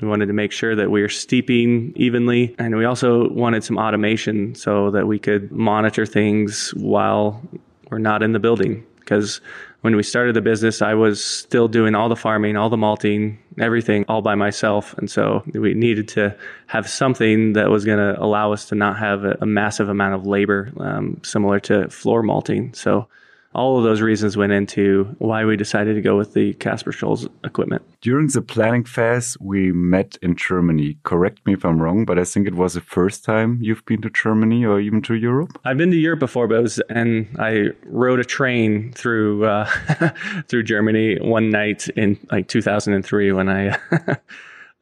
We 0.00 0.08
wanted 0.08 0.26
to 0.26 0.32
make 0.32 0.52
sure 0.52 0.76
that 0.76 0.90
we 0.90 1.02
were 1.02 1.08
steeping 1.08 1.92
evenly. 1.96 2.54
And 2.58 2.76
we 2.76 2.84
also 2.84 3.28
wanted 3.30 3.64
some 3.64 3.78
automation 3.78 4.54
so 4.54 4.90
that 4.92 5.06
we 5.06 5.18
could 5.18 5.50
monitor 5.50 6.06
things 6.06 6.72
while 6.74 7.42
we're 7.90 7.98
not 7.98 8.22
in 8.22 8.32
the 8.32 8.38
building. 8.38 8.84
Because 9.00 9.40
when 9.80 9.96
we 9.96 10.02
started 10.02 10.34
the 10.34 10.40
business, 10.40 10.82
I 10.82 10.94
was 10.94 11.24
still 11.24 11.68
doing 11.68 11.94
all 11.94 12.08
the 12.08 12.16
farming, 12.16 12.56
all 12.56 12.68
the 12.68 12.76
malting, 12.76 13.38
everything 13.58 14.04
all 14.08 14.22
by 14.22 14.34
myself. 14.34 14.94
And 14.98 15.10
so 15.10 15.42
we 15.52 15.74
needed 15.74 16.08
to 16.08 16.36
have 16.66 16.88
something 16.88 17.54
that 17.54 17.70
was 17.70 17.84
going 17.84 17.98
to 17.98 18.20
allow 18.22 18.52
us 18.52 18.66
to 18.66 18.74
not 18.74 18.98
have 18.98 19.24
a, 19.24 19.38
a 19.40 19.46
massive 19.46 19.88
amount 19.88 20.14
of 20.14 20.26
labor, 20.26 20.72
um, 20.78 21.20
similar 21.24 21.58
to 21.60 21.88
floor 21.88 22.22
malting. 22.22 22.74
So 22.74 23.08
all 23.54 23.78
of 23.78 23.84
those 23.84 24.00
reasons 24.00 24.36
went 24.36 24.52
into 24.52 25.04
why 25.18 25.44
we 25.44 25.56
decided 25.56 25.94
to 25.94 26.00
go 26.00 26.16
with 26.16 26.34
the 26.34 26.54
Kaspar 26.54 26.92
Schulz 26.92 27.26
equipment. 27.44 27.82
During 28.00 28.28
the 28.28 28.42
planning 28.42 28.84
phase, 28.84 29.36
we 29.40 29.72
met 29.72 30.18
in 30.22 30.36
Germany. 30.36 30.98
Correct 31.02 31.44
me 31.46 31.54
if 31.54 31.64
I'm 31.64 31.80
wrong, 31.80 32.04
but 32.04 32.18
I 32.18 32.24
think 32.24 32.46
it 32.46 32.54
was 32.54 32.74
the 32.74 32.80
first 32.80 33.24
time 33.24 33.58
you've 33.60 33.84
been 33.86 34.02
to 34.02 34.10
Germany 34.10 34.64
or 34.64 34.80
even 34.80 35.02
to 35.02 35.14
Europe. 35.14 35.58
I've 35.64 35.78
been 35.78 35.90
to 35.90 35.96
Europe 35.96 36.20
before, 36.20 36.46
but 36.46 36.62
was, 36.62 36.80
and 36.90 37.26
I 37.38 37.68
rode 37.84 38.20
a 38.20 38.24
train 38.24 38.92
through 38.92 39.46
uh, 39.46 39.64
through 40.48 40.64
Germany 40.64 41.18
one 41.20 41.50
night 41.50 41.88
in 41.90 42.18
like 42.30 42.48
2003 42.48 43.32
when 43.32 43.48
I. 43.48 43.78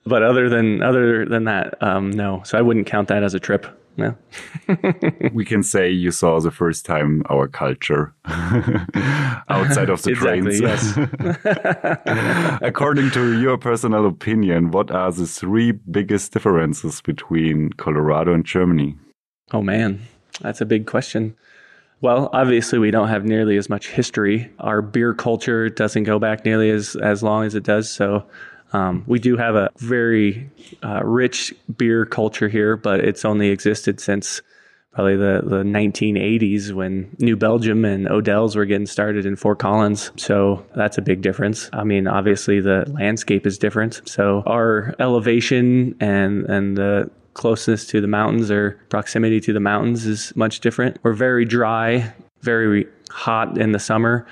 but 0.07 0.23
other 0.23 0.49
than 0.49 0.83
other 0.83 1.25
than 1.25 1.45
that, 1.45 1.81
um, 1.83 2.11
no. 2.11 2.43
So 2.45 2.59
I 2.59 2.63
wouldn't 2.63 2.87
count 2.87 3.09
that 3.09 3.23
as 3.23 3.35
a 3.35 3.41
trip. 3.41 3.67
Yeah. 3.97 4.13
we 5.33 5.45
can 5.45 5.63
say 5.63 5.91
you 5.91 6.11
saw 6.11 6.39
the 6.41 6.51
first 6.51 6.85
time 6.85 7.23
our 7.31 7.49
culture 7.49 8.15
outside 9.49 9.89
of 9.89 10.03
the 10.03 10.11
exactly, 10.11 10.59
trains. 10.59 10.61
Yes. 10.61 10.99
According 12.63 13.11
to 13.13 13.41
your 13.41 13.57
personal 13.57 14.07
opinion, 14.07 14.71
what 14.71 14.91
are 14.91 15.11
the 15.11 15.27
three 15.27 15.73
biggest 15.73 16.33
differences 16.33 17.01
between 17.01 17.71
Colorado 17.75 18.35
and 18.35 18.45
Germany? 18.45 18.97
Oh 19.53 19.63
man, 19.63 20.03
that's 20.41 20.61
a 20.61 20.67
big 20.67 20.87
question. 20.87 21.35
Well, 22.03 22.29
obviously, 22.35 22.79
we 22.79 22.91
don't 22.91 23.09
have 23.09 23.25
nearly 23.25 23.57
as 23.57 23.71
much 23.71 23.89
history. 23.89 24.51
Our 24.59 24.83
beer 24.83 25.15
culture 25.15 25.71
doesn't 25.71 26.05
go 26.05 26.19
back 26.19 26.45
nearly 26.45 26.69
as, 26.71 26.95
as 26.97 27.23
long 27.23 27.47
as 27.47 27.55
it 27.55 27.63
does. 27.63 27.91
So, 27.91 28.27
um, 28.73 29.05
we 29.07 29.19
do 29.19 29.37
have 29.37 29.55
a 29.55 29.71
very 29.79 30.51
uh, 30.83 31.03
rich 31.05 31.55
beer 31.77 32.05
culture 32.05 32.49
here, 32.49 32.77
but 32.77 33.01
it's 33.01 33.25
only 33.25 33.49
existed 33.49 34.01
since 34.01 34.43
probably 34.93 35.17
the, 35.17 35.43
the 35.45 35.63
1980s 35.63 36.73
when 36.73 37.15
New 37.19 37.37
Belgium 37.37 37.85
and 37.85 38.09
Odell's 38.09 38.57
were 38.57 38.65
getting 38.65 38.87
started 38.87 39.27
in 39.27 39.37
Fort 39.37 39.59
Collins. 39.59 40.11
So 40.17 40.65
that's 40.75 40.97
a 40.97 41.03
big 41.03 41.21
difference. 41.21 41.69
I 41.75 41.85
mean, 41.85 42.09
obviously 42.09 42.61
the 42.61 42.85
landscape 42.89 43.47
is 43.47 43.59
different. 43.59 44.01
So 44.07 44.43
our 44.47 44.95
elevation 44.99 45.97
and, 46.01 46.47
and 46.47 46.79
the 46.79 47.11
closeness 47.35 47.87
to 47.89 48.01
the 48.01 48.07
mountains 48.07 48.51
or 48.51 48.81
proximity 48.89 49.39
to 49.43 49.53
the 49.53 49.61
mountains 49.61 50.07
is 50.07 50.35
much 50.35 50.61
different. 50.61 50.97
We're 51.03 51.13
very 51.13 51.45
dry, 51.45 52.15
very 52.41 52.87
hot 53.11 53.59
in 53.59 53.73
the 53.73 53.79
summer. 53.79 54.27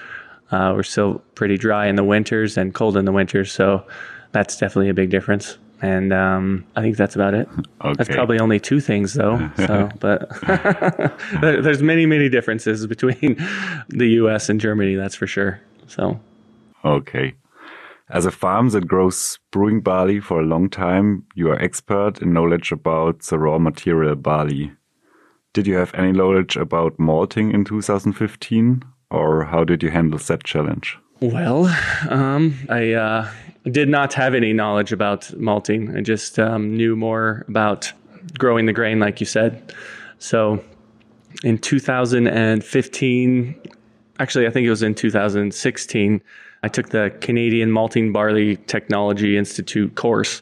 Uh, 0.51 0.73
we're 0.75 0.83
still 0.83 1.19
pretty 1.35 1.59
dry 1.59 1.89
in 1.89 1.97
the 1.97 2.05
winters 2.05 2.57
and 2.57 2.73
cold 2.73 2.97
in 2.97 3.05
the 3.05 3.13
winters. 3.13 3.53
So 3.53 3.87
that's 4.35 4.59
definitely 4.59 4.91
a 4.91 4.95
big 4.95 5.09
difference. 5.11 5.57
And 5.83 6.13
um, 6.13 6.65
I 6.77 6.81
think 6.83 6.97
that's 6.97 7.15
about 7.15 7.35
it. 7.35 7.49
Okay. 7.85 7.95
That's 7.99 8.09
probably 8.09 8.39
only 8.41 8.59
two 8.59 8.81
things, 8.81 9.13
though. 9.13 9.37
So, 9.59 9.91
but 10.01 10.19
there- 11.43 11.61
there's 11.61 11.83
many, 11.83 12.07
many 12.07 12.29
differences 12.31 12.87
between 12.87 13.37
the 13.89 14.09
U.S. 14.23 14.49
and 14.49 14.59
Germany. 14.61 14.95
That's 14.95 15.15
for 15.15 15.27
sure. 15.27 15.61
So, 15.87 16.19
Okay. 16.85 17.35
As 18.09 18.25
a 18.27 18.31
farm 18.31 18.69
that 18.71 18.87
grows 18.87 19.39
brewing 19.51 19.81
barley 19.83 20.21
for 20.21 20.41
a 20.41 20.45
long 20.47 20.69
time, 20.71 21.25
you 21.35 21.51
are 21.51 21.61
expert 21.61 22.23
in 22.23 22.33
knowledge 22.33 22.73
about 22.73 23.21
the 23.29 23.39
raw 23.39 23.59
material 23.59 24.15
barley. 24.15 24.73
Did 25.53 25.67
you 25.67 25.77
have 25.77 25.95
any 25.95 26.13
knowledge 26.13 26.57
about 26.57 26.99
malting 26.99 27.53
in 27.53 27.65
2015, 27.65 28.83
or 29.11 29.45
how 29.45 29.65
did 29.65 29.83
you 29.83 29.91
handle 29.91 30.19
that 30.19 30.45
challenge? 30.45 30.99
well, 31.21 31.67
um, 32.11 32.55
I 32.69 32.93
uh, 32.93 33.31
did 33.71 33.89
not 33.89 34.13
have 34.15 34.35
any 34.35 34.53
knowledge 34.53 34.93
about 34.93 35.33
malting. 35.39 35.97
I 35.97 36.01
just 36.01 36.39
um, 36.39 36.77
knew 36.77 36.97
more 36.97 37.45
about 37.49 37.93
growing 38.39 38.67
the 38.67 38.73
grain, 38.73 39.01
like 39.01 39.21
you 39.21 39.27
said. 39.27 39.75
So, 40.19 40.65
in 41.43 41.59
2015, 41.59 43.61
actually, 44.19 44.47
I 44.47 44.51
think 44.51 44.67
it 44.67 44.71
was 44.71 44.83
in 44.83 44.95
2016, 44.95 46.23
I 46.63 46.69
took 46.69 46.89
the 46.89 47.15
Canadian 47.21 47.71
Malting 47.71 48.13
Barley 48.13 48.57
Technology 48.57 49.37
Institute 49.37 49.95
course. 49.97 50.41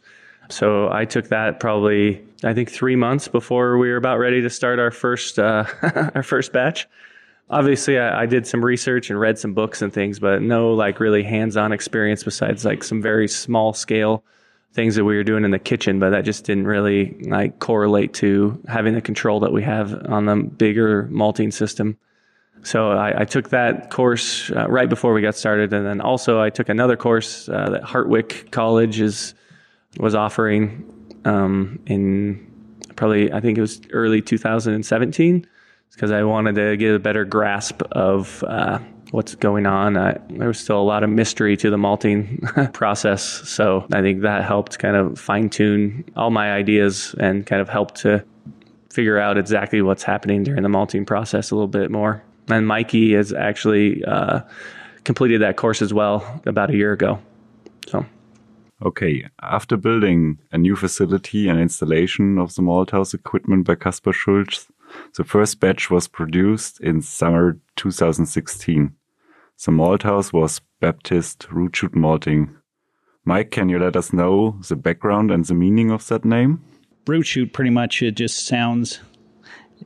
So 0.51 0.89
I 0.93 1.05
took 1.05 1.29
that 1.29 1.59
probably, 1.59 2.23
I 2.45 2.55
think, 2.55 2.71
three 2.71 2.95
months 2.95 3.27
before 3.27 3.77
we 3.77 3.91
were 3.91 3.97
about 3.97 4.19
ready 4.19 4.41
to 4.43 4.51
start 4.51 4.79
our 4.79 4.93
first 4.93 5.41
uh, 5.41 5.65
our 6.15 6.23
first 6.23 6.53
batch. 6.53 6.87
Obviously, 7.51 7.99
I, 7.99 8.23
I 8.23 8.27
did 8.27 8.47
some 8.47 8.65
research 8.65 9.11
and 9.11 9.19
read 9.19 9.39
some 9.39 9.53
books 9.53 9.83
and 9.83 9.93
things, 9.93 10.19
but 10.19 10.43
no 10.43 10.73
like 10.73 11.01
really 11.01 11.23
hands-on 11.23 11.73
experience 11.73 12.23
besides 12.23 12.65
like 12.65 12.83
some 12.83 13.03
very 13.03 13.29
small 13.29 13.73
scale 13.73 14.25
things 14.73 14.95
that 14.97 15.05
we 15.05 15.17
were 15.17 15.25
doing 15.25 15.45
in 15.45 15.51
the 15.51 15.59
kitchen. 15.59 15.99
But 15.99 16.11
that 16.11 16.25
just 16.25 16.45
didn't 16.45 16.67
really 16.67 17.17
like 17.23 17.59
correlate 17.59 18.15
to 18.15 18.61
having 18.69 18.95
the 18.95 19.03
control 19.03 19.41
that 19.41 19.53
we 19.53 19.63
have 19.63 20.07
on 20.09 20.25
the 20.25 20.37
bigger 20.37 21.09
malting 21.11 21.51
system. 21.51 21.99
So 22.65 22.93
I, 22.93 23.23
I 23.23 23.25
took 23.25 23.51
that 23.51 23.91
course 23.91 24.51
uh, 24.51 24.69
right 24.69 24.89
before 24.89 25.13
we 25.13 25.21
got 25.21 25.35
started, 25.35 25.73
and 25.73 25.85
then 25.85 26.01
also 26.01 26.41
I 26.41 26.51
took 26.51 26.69
another 26.69 26.97
course 26.97 27.49
uh, 27.49 27.71
that 27.71 27.83
Hartwick 27.83 28.51
College 28.51 29.01
is 29.01 29.35
was 29.99 30.15
offering 30.15 31.21
um, 31.25 31.81
in 31.87 32.47
probably 32.97 33.33
I 33.33 33.41
think 33.41 33.59
it 33.59 33.61
was 33.61 33.81
early 33.93 34.23
2017, 34.23 35.47
because 35.93 36.11
I 36.11 36.23
wanted 36.23 36.55
to 36.57 36.77
get 36.77 36.95
a 36.95 36.99
better 36.99 37.25
grasp 37.25 37.83
of 37.93 38.43
uh, 38.45 38.79
what's 39.11 39.35
going 39.35 39.67
on. 39.67 39.97
I, 39.97 40.19
there 40.31 40.49
was 40.49 40.59
still 40.59 40.81
a 40.81 40.83
lot 40.83 41.05
of 41.05 41.11
mystery 41.11 41.57
to 41.59 41.71
the 41.71 41.79
malting 41.79 42.39
process, 42.73 43.23
so 43.23 43.87
I 43.93 44.01
think 44.01 44.23
that 44.23 44.45
helped 44.45 44.79
kind 44.79 44.97
of 44.97 45.19
fine 45.19 45.51
tune 45.51 46.05
all 46.17 46.31
my 46.31 46.53
ideas 46.53 47.15
and 47.21 47.47
kind 47.47 47.61
of 47.61 47.69
helped 47.69 47.97
to 48.03 48.25
figure 48.91 49.19
out 49.19 49.39
exactly 49.39 49.81
what's 49.83 50.03
happening 50.03 50.43
during 50.43 50.63
the 50.63 50.69
malting 50.69 51.07
process 51.07 51.51
a 51.51 51.55
little 51.55 51.69
bit 51.69 51.91
more. 51.91 52.23
And 52.49 52.67
Mikey 52.67 53.15
has 53.15 53.33
actually 53.33 54.05
uh, 54.05 54.41
completed 55.05 55.41
that 55.43 55.57
course 55.57 55.81
as 55.81 55.95
well 55.95 56.43
about 56.45 56.71
a 56.71 56.77
year 56.77 56.93
ago. 56.93 57.19
So, 57.87 58.05
Okay, 58.85 59.29
after 59.41 59.77
building 59.77 60.39
a 60.51 60.59
new 60.59 60.75
facility 60.75 61.49
and 61.49 61.61
installation 61.61 62.39
of 62.39 62.55
the 62.57 62.63
malthouse 62.63 63.15
equipment 63.15 63.65
by 63.65 63.77
Kaspar 63.77 64.13
Schulz, 64.13 64.67
the 65.17 65.25
first 65.25 65.61
batch 65.61 65.91
was 65.91 66.09
produced 66.09 66.81
in 66.81 67.03
summer 67.03 67.59
2016. 67.77 68.95
The 69.65 69.71
malthouse 69.71 70.33
was 70.33 70.61
Baptist 70.81 71.47
Root 71.51 71.77
Shoot 71.77 71.95
Malting. 71.95 72.57
Mike, 73.25 73.51
can 73.51 73.69
you 73.69 73.79
let 73.79 73.97
us 73.97 74.13
know 74.13 74.59
the 74.69 74.75
background 74.77 75.31
and 75.31 75.45
the 75.45 75.55
meaning 75.55 75.91
of 75.91 76.07
that 76.09 76.25
name? 76.25 76.65
Root 77.07 77.27
shoot, 77.27 77.53
pretty 77.53 77.71
much, 77.71 78.03
it 78.03 78.17
just 78.17 78.47
sounds, 78.47 79.01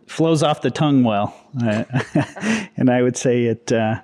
flows 0.06 0.42
off 0.42 0.62
the 0.62 0.70
tongue 0.70 1.04
well. 1.04 1.34
Uh, 1.62 1.84
and 2.76 2.88
I 2.88 3.02
would 3.02 3.16
say 3.16 3.44
it, 3.44 3.70
uh, 3.72 4.00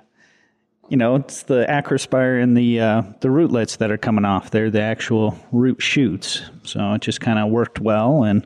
you 0.89 0.97
know, 0.97 1.15
it's 1.15 1.43
the 1.43 1.65
acrospire 1.67 2.41
and 2.41 2.55
the 2.55 2.79
uh, 2.79 3.01
the 3.21 3.31
rootlets 3.31 3.77
that 3.77 3.89
are 3.89 3.97
coming 3.97 4.25
off. 4.25 4.51
They're 4.51 4.69
the 4.69 4.81
actual 4.81 5.37
root 5.51 5.81
shoots. 5.81 6.43
So 6.63 6.93
it 6.93 7.01
just 7.01 7.21
kind 7.21 7.39
of 7.39 7.49
worked 7.49 7.79
well, 7.79 8.23
and 8.23 8.45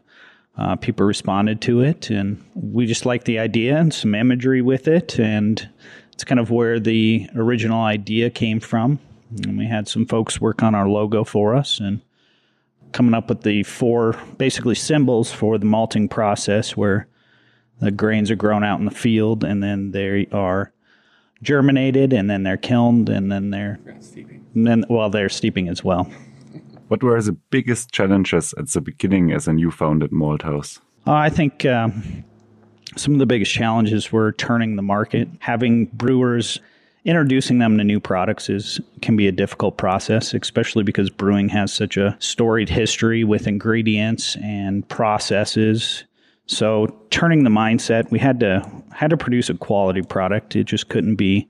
uh, 0.58 0.76
people 0.76 1.06
responded 1.06 1.62
to 1.62 1.82
it, 1.82 2.10
and 2.10 2.44
we 2.56 2.86
just 2.86 3.06
liked 3.06 3.26
the 3.26 3.40
idea 3.40 3.78
and 3.78 3.94
some 3.94 4.16
imagery 4.16 4.62
with 4.62 4.88
it, 4.88 5.20
and 5.20 5.70
it's 6.14 6.24
kind 6.24 6.40
of 6.40 6.50
where 6.50 6.80
the 6.80 7.28
original 7.36 7.82
idea 7.82 8.30
came 8.30 8.60
from. 8.60 9.00
And 9.44 9.58
we 9.58 9.68
had 9.68 9.88
some 9.88 10.06
folks 10.06 10.42
work 10.42 10.64
on 10.64 10.74
our 10.74 10.88
logo 10.88 11.24
for 11.24 11.54
us, 11.56 11.80
and 11.80 12.02
coming 12.92 13.14
up 13.14 13.30
with 13.30 13.42
the 13.42 13.64
four 13.64 14.16
basically 14.38 14.76
symbols 14.76 15.32
for 15.32 15.58
the 15.58 15.66
malting 15.66 16.10
process, 16.10 16.76
where 16.76 17.08
the 17.80 17.92
grains 17.92 18.32
are 18.32 18.36
grown 18.36 18.64
out 18.64 18.80
in 18.80 18.86
the 18.86 18.92
field, 18.92 19.44
and 19.44 19.62
then 19.62 19.92
they 19.92 20.26
are 20.32 20.72
germinated, 21.44 22.14
and 22.14 22.30
then 22.30 22.42
they're 22.42 22.58
kilned, 22.58 23.10
and 23.10 23.32
then 23.32 23.52
they're 23.52 23.80
and 24.56 24.66
then 24.66 24.86
well 24.90 25.12
they're 25.12 25.30
steeping 25.30 25.68
as 25.70 25.84
well. 25.84 26.10
What 26.88 27.04
were 27.04 27.22
the 27.22 27.34
biggest 27.34 27.92
challenges 27.92 28.54
at 28.58 28.70
the 28.70 28.82
beginning 28.82 29.32
as 29.32 29.48
a 29.48 29.54
new 29.54 29.72
founded 29.72 30.12
malthouse? 30.12 30.80
Uh, 31.06 31.14
I 31.14 31.30
think 31.30 31.66
um, 31.66 32.24
some 32.96 33.14
of 33.14 33.20
the 33.20 33.26
biggest 33.26 33.52
challenges 33.52 34.12
were 34.12 34.32
turning 34.34 34.76
the 34.76 34.82
market. 34.82 35.28
Having 35.40 35.88
brewers 35.88 36.60
introducing 37.04 37.60
them 37.60 37.78
to 37.78 37.84
new 37.84 38.00
products 38.00 38.50
is 38.50 38.80
can 39.02 39.16
be 39.16 39.28
a 39.28 39.32
difficult 39.32 39.78
process, 39.78 40.34
especially 40.34 40.84
because 40.84 41.10
brewing 41.10 41.50
has 41.50 41.74
such 41.74 41.98
a 41.98 42.16
storied 42.20 42.70
history 42.70 43.24
with 43.24 43.48
ingredients 43.48 44.36
and 44.38 44.88
processes. 44.90 46.04
So 46.46 46.88
turning 47.10 47.44
the 47.44 47.50
mindset, 47.50 48.10
we 48.12 48.20
had 48.20 48.40
to 48.42 48.70
had 48.94 49.10
to 49.10 49.18
produce 49.18 49.50
a 49.50 49.54
quality 49.54 50.02
product. 50.02 50.56
It 50.56 50.66
just 50.66 50.90
couldn't 50.90 51.16
be 51.16 51.50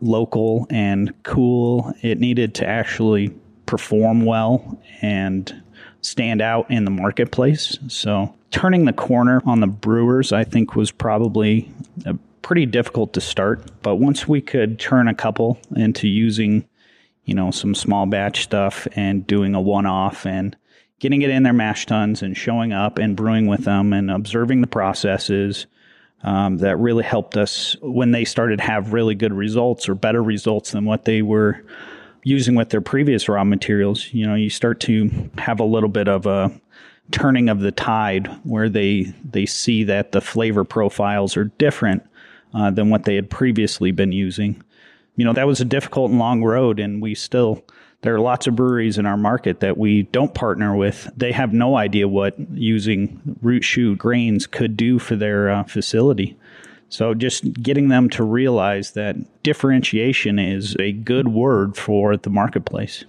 local 0.00 0.66
and 0.70 1.12
cool. 1.24 1.92
It 2.02 2.18
needed 2.18 2.54
to 2.56 2.66
actually 2.66 3.34
perform 3.68 4.24
well 4.24 4.80
and 5.02 5.62
stand 6.00 6.40
out 6.40 6.68
in 6.70 6.84
the 6.84 6.90
marketplace. 6.90 7.78
So 7.86 8.34
turning 8.50 8.86
the 8.86 8.92
corner 8.92 9.42
on 9.44 9.60
the 9.60 9.66
brewers, 9.66 10.32
I 10.32 10.42
think, 10.42 10.74
was 10.74 10.90
probably 10.90 11.70
pretty 12.42 12.64
difficult 12.64 13.12
to 13.12 13.20
start. 13.20 13.62
But 13.82 13.96
once 13.96 14.26
we 14.26 14.40
could 14.40 14.80
turn 14.80 15.06
a 15.06 15.14
couple 15.14 15.58
into 15.76 16.08
using, 16.08 16.66
you 17.26 17.34
know, 17.34 17.50
some 17.50 17.74
small 17.74 18.06
batch 18.06 18.42
stuff 18.42 18.88
and 18.96 19.26
doing 19.26 19.54
a 19.54 19.60
one 19.60 19.84
off 19.84 20.24
and 20.24 20.56
getting 20.98 21.20
it 21.20 21.30
in 21.30 21.42
their 21.42 21.52
mash 21.52 21.84
tuns 21.84 22.22
and 22.22 22.36
showing 22.36 22.72
up 22.72 22.98
and 22.98 23.16
brewing 23.16 23.46
with 23.46 23.64
them 23.64 23.92
and 23.92 24.10
observing 24.10 24.62
the 24.62 24.66
processes. 24.66 25.66
Um, 26.24 26.58
that 26.58 26.78
really 26.78 27.04
helped 27.04 27.36
us 27.36 27.76
when 27.80 28.10
they 28.10 28.24
started 28.24 28.56
to 28.56 28.64
have 28.64 28.92
really 28.92 29.14
good 29.14 29.32
results 29.32 29.88
or 29.88 29.94
better 29.94 30.20
results 30.20 30.72
than 30.72 30.84
what 30.84 31.04
they 31.04 31.22
were 31.22 31.62
using 32.28 32.54
with 32.54 32.68
their 32.68 32.80
previous 32.80 33.28
raw 33.28 33.42
materials. 33.42 34.12
You 34.12 34.26
know, 34.26 34.34
you 34.34 34.50
start 34.50 34.80
to 34.80 35.30
have 35.38 35.60
a 35.60 35.64
little 35.64 35.88
bit 35.88 36.08
of 36.08 36.26
a 36.26 36.52
turning 37.10 37.48
of 37.48 37.60
the 37.60 37.72
tide 37.72 38.26
where 38.44 38.68
they 38.68 39.14
they 39.24 39.46
see 39.46 39.84
that 39.84 40.12
the 40.12 40.20
flavor 40.20 40.64
profiles 40.64 41.36
are 41.36 41.44
different 41.44 42.06
uh, 42.52 42.70
than 42.70 42.90
what 42.90 43.04
they 43.04 43.14
had 43.14 43.30
previously 43.30 43.92
been 43.92 44.12
using. 44.12 44.62
You 45.16 45.24
know, 45.24 45.32
that 45.32 45.46
was 45.46 45.60
a 45.60 45.64
difficult 45.64 46.10
and 46.10 46.18
long 46.18 46.44
road, 46.44 46.78
and 46.78 47.00
we 47.00 47.14
still 47.14 47.64
there 48.02 48.14
are 48.14 48.20
lots 48.20 48.46
of 48.46 48.54
breweries 48.54 48.98
in 48.98 49.06
our 49.06 49.16
market 49.16 49.60
that 49.60 49.76
we 49.76 50.02
don't 50.02 50.34
partner 50.34 50.76
with. 50.76 51.10
They 51.16 51.32
have 51.32 51.52
no 51.52 51.76
idea 51.76 52.06
what 52.06 52.38
using 52.52 53.38
root 53.42 53.64
shoot 53.64 53.98
grains 53.98 54.46
could 54.46 54.76
do 54.76 54.98
for 54.98 55.16
their 55.16 55.50
uh, 55.50 55.64
facility. 55.64 56.36
So 56.88 57.14
just 57.14 57.52
getting 57.54 57.88
them 57.88 58.08
to 58.10 58.24
realize 58.24 58.92
that 58.92 59.16
differentiation 59.42 60.38
is 60.38 60.74
a 60.78 60.92
good 60.92 61.28
word 61.28 61.76
for 61.76 62.16
the 62.16 62.30
marketplace. 62.30 63.04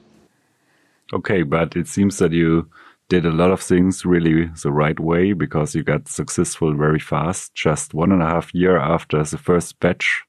Okay, 1.14 1.44
but 1.44 1.76
it 1.76 1.88
seems 1.88 2.18
that 2.18 2.32
you 2.34 2.70
did 3.08 3.26
a 3.26 3.32
lot 3.32 3.52
of 3.52 3.62
things 3.62 4.06
really 4.06 4.46
the 4.62 4.72
right 4.72 5.00
way 5.00 5.34
because 5.34 5.74
you 5.74 5.84
got 5.84 6.08
successful 6.08 6.76
very 6.76 7.00
fast. 7.00 7.56
Just 7.56 7.94
one 7.94 8.12
and 8.12 8.22
a 8.22 8.28
half 8.28 8.54
year 8.54 8.78
after 8.78 9.24
the 9.24 9.38
first 9.38 9.80
batch 9.80 10.24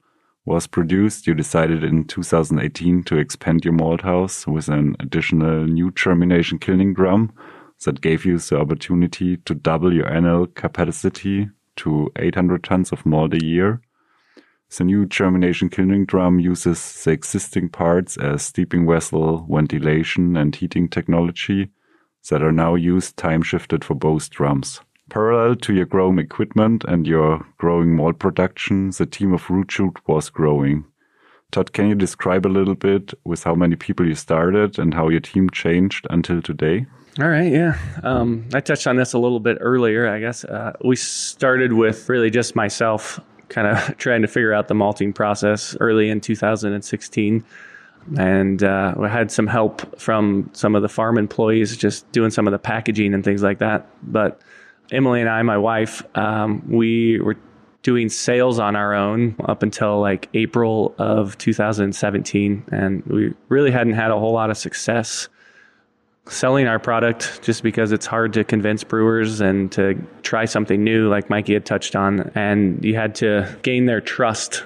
was 0.46 0.66
produced, 0.66 1.26
you 1.26 1.34
decided 1.34 1.84
in 1.84 2.04
2018 2.04 3.04
to 3.04 3.18
expand 3.18 3.64
your 3.64 3.74
malt 3.74 4.00
house 4.00 4.46
with 4.46 4.68
an 4.68 4.96
additional 4.98 5.66
new 5.66 5.90
germination 5.90 6.58
kilning 6.58 6.94
drum 6.94 7.32
that 7.84 8.00
gave 8.00 8.24
you 8.24 8.38
the 8.38 8.58
opportunity 8.58 9.36
to 9.38 9.54
double 9.54 9.92
your 9.92 10.10
annual 10.10 10.46
capacity 10.46 11.50
to 11.76 12.10
800 12.16 12.64
tons 12.64 12.92
of 12.92 13.04
malt 13.06 13.34
a 13.34 13.44
year. 13.44 13.80
The 14.76 14.84
new 14.84 15.04
germination 15.06 15.68
kilning 15.68 16.04
drum 16.06 16.38
uses 16.38 17.02
the 17.02 17.10
existing 17.10 17.70
parts 17.70 18.16
as 18.16 18.42
steeping 18.42 18.86
vessel, 18.86 19.46
ventilation, 19.50 20.36
and 20.36 20.54
heating 20.54 20.88
technology 20.88 21.70
that 22.28 22.42
are 22.42 22.52
now 22.52 22.74
used 22.76 23.16
time 23.16 23.42
shifted 23.42 23.84
for 23.84 23.94
both 23.94 24.30
drums. 24.30 24.80
Parallel 25.08 25.56
to 25.56 25.74
your 25.74 25.86
growing 25.86 26.20
equipment 26.20 26.84
and 26.84 27.04
your 27.06 27.44
growing 27.58 27.96
malt 27.96 28.20
production, 28.20 28.90
the 28.90 29.06
team 29.06 29.32
of 29.32 29.50
Root 29.50 29.72
Shoot 29.72 29.98
was 30.06 30.30
growing. 30.30 30.84
Todd, 31.50 31.72
can 31.72 31.88
you 31.88 31.96
describe 31.96 32.46
a 32.46 32.48
little 32.48 32.76
bit 32.76 33.12
with 33.24 33.42
how 33.42 33.56
many 33.56 33.74
people 33.74 34.06
you 34.06 34.14
started 34.14 34.78
and 34.78 34.94
how 34.94 35.08
your 35.08 35.20
team 35.20 35.50
changed 35.50 36.06
until 36.10 36.40
today? 36.40 36.86
All 37.20 37.28
right, 37.28 37.52
yeah. 37.52 37.76
Um, 38.02 38.48
I 38.54 38.60
touched 38.60 38.86
on 38.86 38.96
this 38.96 39.12
a 39.12 39.18
little 39.18 39.40
bit 39.40 39.58
earlier, 39.60 40.08
I 40.08 40.20
guess. 40.20 40.42
Uh, 40.42 40.72
we 40.82 40.96
started 40.96 41.74
with 41.74 42.08
really 42.08 42.30
just 42.30 42.56
myself 42.56 43.20
kind 43.50 43.66
of 43.66 43.96
trying 43.98 44.22
to 44.22 44.28
figure 44.28 44.54
out 44.54 44.68
the 44.68 44.74
malting 44.74 45.12
process 45.12 45.76
early 45.80 46.08
in 46.08 46.22
2016. 46.22 47.44
And 48.16 48.62
uh, 48.62 48.94
we 48.96 49.08
had 49.08 49.30
some 49.30 49.46
help 49.46 50.00
from 50.00 50.48
some 50.54 50.74
of 50.74 50.80
the 50.80 50.88
farm 50.88 51.18
employees 51.18 51.76
just 51.76 52.10
doing 52.10 52.30
some 52.30 52.46
of 52.46 52.52
the 52.52 52.58
packaging 52.58 53.12
and 53.12 53.22
things 53.22 53.42
like 53.42 53.58
that. 53.58 53.86
But 54.02 54.40
Emily 54.90 55.20
and 55.20 55.28
I, 55.28 55.42
my 55.42 55.58
wife, 55.58 56.02
um, 56.16 56.62
we 56.70 57.20
were 57.20 57.36
doing 57.82 58.08
sales 58.08 58.58
on 58.58 58.76
our 58.76 58.94
own 58.94 59.36
up 59.44 59.62
until 59.62 60.00
like 60.00 60.30
April 60.32 60.94
of 60.96 61.36
2017. 61.36 62.64
And 62.72 63.04
we 63.04 63.34
really 63.50 63.72
hadn't 63.72 63.92
had 63.92 64.10
a 64.10 64.18
whole 64.18 64.32
lot 64.32 64.48
of 64.48 64.56
success 64.56 65.28
selling 66.26 66.66
our 66.66 66.78
product 66.78 67.40
just 67.42 67.62
because 67.62 67.92
it's 67.92 68.06
hard 68.06 68.32
to 68.34 68.44
convince 68.44 68.84
brewers 68.84 69.40
and 69.40 69.72
to 69.72 69.94
try 70.22 70.44
something 70.44 70.84
new, 70.84 71.08
like 71.08 71.28
Mikey 71.28 71.54
had 71.54 71.66
touched 71.66 71.96
on. 71.96 72.30
And 72.34 72.84
you 72.84 72.94
had 72.94 73.14
to 73.16 73.58
gain 73.62 73.86
their 73.86 74.00
trust. 74.00 74.64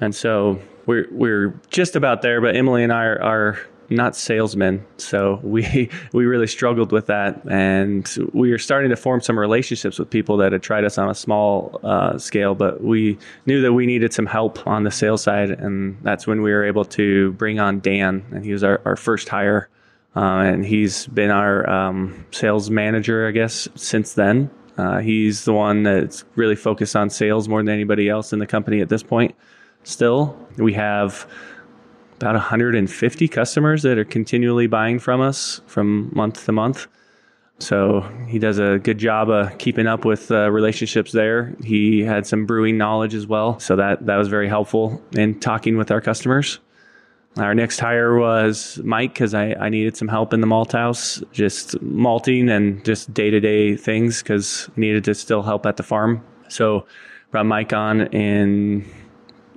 And 0.00 0.14
so 0.14 0.60
we're, 0.86 1.06
we're 1.10 1.54
just 1.70 1.94
about 1.96 2.22
there, 2.22 2.40
but 2.40 2.56
Emily 2.56 2.82
and 2.82 2.92
I 2.92 3.04
are, 3.04 3.22
are 3.22 3.58
not 3.90 4.16
salesmen. 4.16 4.84
So 4.96 5.40
we 5.42 5.90
we 6.12 6.24
really 6.26 6.46
struggled 6.46 6.92
with 6.92 7.06
that, 7.06 7.42
and 7.48 8.08
we 8.32 8.50
were 8.50 8.58
starting 8.58 8.90
to 8.90 8.96
form 8.96 9.20
some 9.20 9.38
relationships 9.38 9.98
with 9.98 10.10
people 10.10 10.36
that 10.38 10.52
had 10.52 10.62
tried 10.62 10.84
us 10.84 10.98
on 10.98 11.08
a 11.10 11.14
small 11.14 11.80
uh, 11.82 12.18
scale. 12.18 12.54
But 12.54 12.82
we 12.82 13.18
knew 13.46 13.60
that 13.62 13.72
we 13.72 13.86
needed 13.86 14.12
some 14.12 14.26
help 14.26 14.66
on 14.66 14.84
the 14.84 14.90
sales 14.90 15.22
side, 15.22 15.50
and 15.50 15.96
that's 16.02 16.26
when 16.26 16.42
we 16.42 16.52
were 16.52 16.64
able 16.64 16.84
to 16.86 17.32
bring 17.32 17.60
on 17.60 17.80
Dan, 17.80 18.24
and 18.30 18.44
he 18.44 18.52
was 18.52 18.64
our, 18.64 18.80
our 18.84 18.96
first 18.96 19.28
hire, 19.28 19.68
uh, 20.16 20.20
and 20.20 20.64
he's 20.64 21.06
been 21.08 21.30
our 21.30 21.68
um, 21.68 22.26
sales 22.30 22.70
manager, 22.70 23.26
I 23.26 23.32
guess, 23.32 23.68
since 23.74 24.14
then. 24.14 24.50
Uh, 24.76 24.98
he's 24.98 25.44
the 25.44 25.52
one 25.52 25.82
that's 25.82 26.24
really 26.34 26.56
focused 26.56 26.96
on 26.96 27.10
sales 27.10 27.48
more 27.48 27.62
than 27.62 27.72
anybody 27.72 28.08
else 28.08 28.32
in 28.32 28.38
the 28.38 28.46
company 28.46 28.80
at 28.80 28.88
this 28.88 29.02
point. 29.02 29.34
Still, 29.84 30.36
we 30.56 30.72
have 30.74 31.28
about 32.16 32.34
150 32.34 33.28
customers 33.28 33.82
that 33.82 33.98
are 33.98 34.04
continually 34.04 34.66
buying 34.66 34.98
from 34.98 35.20
us 35.20 35.60
from 35.66 36.10
month 36.14 36.44
to 36.46 36.52
month. 36.52 36.86
So 37.58 38.00
he 38.26 38.38
does 38.38 38.58
a 38.58 38.78
good 38.82 38.98
job 38.98 39.30
of 39.30 39.58
keeping 39.58 39.86
up 39.86 40.04
with 40.04 40.30
uh, 40.30 40.50
relationships 40.50 41.12
there. 41.12 41.54
He 41.62 42.00
had 42.00 42.26
some 42.26 42.46
brewing 42.46 42.76
knowledge 42.76 43.14
as 43.14 43.26
well, 43.26 43.60
so 43.60 43.76
that 43.76 44.06
that 44.06 44.16
was 44.16 44.28
very 44.28 44.48
helpful 44.48 45.02
in 45.12 45.38
talking 45.38 45.76
with 45.76 45.90
our 45.90 46.00
customers. 46.00 46.58
Our 47.36 47.54
next 47.54 47.80
hire 47.80 48.16
was 48.16 48.80
Mike 48.84 49.14
because 49.14 49.34
I, 49.34 49.54
I 49.54 49.68
needed 49.68 49.96
some 49.96 50.06
help 50.06 50.32
in 50.32 50.40
the 50.40 50.46
malt 50.46 50.72
house, 50.72 51.20
just 51.32 51.80
malting 51.82 52.48
and 52.48 52.84
just 52.84 53.12
day 53.12 53.30
to 53.30 53.40
day 53.40 53.76
things 53.76 54.22
because 54.22 54.68
needed 54.76 55.04
to 55.04 55.14
still 55.14 55.42
help 55.42 55.66
at 55.66 55.76
the 55.76 55.82
farm. 55.82 56.24
So 56.48 56.86
brought 57.32 57.46
Mike 57.46 57.72
on 57.72 58.02
in 58.08 58.88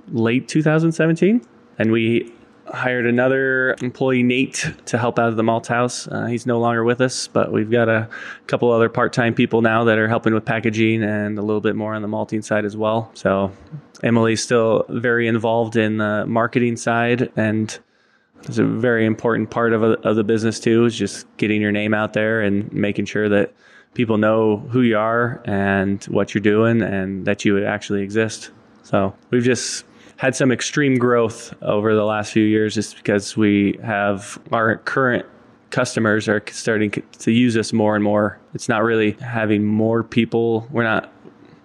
late 0.08 0.48
2017, 0.48 1.40
and 1.78 1.92
we 1.92 2.32
hired 2.72 3.06
another 3.06 3.74
employee, 3.80 4.22
Nate, 4.22 4.66
to 4.86 4.98
help 4.98 5.18
out 5.18 5.28
of 5.28 5.36
the 5.36 5.42
malt 5.42 5.66
house. 5.66 6.06
Uh, 6.08 6.26
he's 6.26 6.46
no 6.46 6.58
longer 6.58 6.84
with 6.84 7.00
us, 7.00 7.28
but 7.28 7.52
we've 7.52 7.70
got 7.70 7.88
a 7.88 8.08
couple 8.46 8.70
other 8.70 8.88
part 8.88 9.12
time 9.12 9.34
people 9.34 9.62
now 9.62 9.84
that 9.84 9.98
are 9.98 10.08
helping 10.08 10.34
with 10.34 10.44
packaging 10.44 11.02
and 11.02 11.38
a 11.38 11.42
little 11.42 11.60
bit 11.60 11.76
more 11.76 11.94
on 11.94 12.02
the 12.02 12.08
malting 12.08 12.42
side 12.42 12.64
as 12.64 12.76
well. 12.76 13.10
So 13.14 13.52
Emily's 14.02 14.42
still 14.42 14.84
very 14.88 15.26
involved 15.26 15.76
in 15.76 15.98
the 15.98 16.24
marketing 16.26 16.76
side 16.76 17.32
and 17.36 17.78
it's 18.44 18.58
a 18.58 18.64
very 18.64 19.04
important 19.04 19.50
part 19.50 19.72
of, 19.72 19.82
a, 19.82 19.92
of 20.08 20.16
the 20.16 20.24
business 20.24 20.60
too 20.60 20.84
is 20.84 20.96
just 20.96 21.26
getting 21.36 21.60
your 21.60 21.72
name 21.72 21.92
out 21.94 22.12
there 22.12 22.40
and 22.40 22.72
making 22.72 23.06
sure 23.06 23.28
that 23.28 23.52
people 23.94 24.16
know 24.16 24.58
who 24.58 24.82
you 24.82 24.96
are 24.96 25.42
and 25.44 26.04
what 26.04 26.34
you're 26.34 26.42
doing 26.42 26.82
and 26.82 27.26
that 27.26 27.44
you 27.44 27.64
actually 27.64 28.02
exist 28.02 28.50
so 28.84 29.14
we've 29.30 29.42
just 29.42 29.84
had 30.18 30.34
some 30.34 30.50
extreme 30.50 30.98
growth 30.98 31.54
over 31.62 31.94
the 31.94 32.04
last 32.04 32.32
few 32.32 32.44
years 32.44 32.74
just 32.74 32.96
because 32.96 33.36
we 33.36 33.78
have 33.82 34.38
our 34.52 34.76
current 34.78 35.24
customers 35.70 36.28
are 36.28 36.42
starting 36.50 36.90
to 36.90 37.30
use 37.30 37.56
us 37.56 37.72
more 37.72 37.94
and 37.94 38.02
more. 38.02 38.38
It's 38.52 38.68
not 38.68 38.82
really 38.82 39.12
having 39.12 39.64
more 39.64 40.02
people. 40.02 40.66
We're 40.72 40.82
not, 40.82 41.12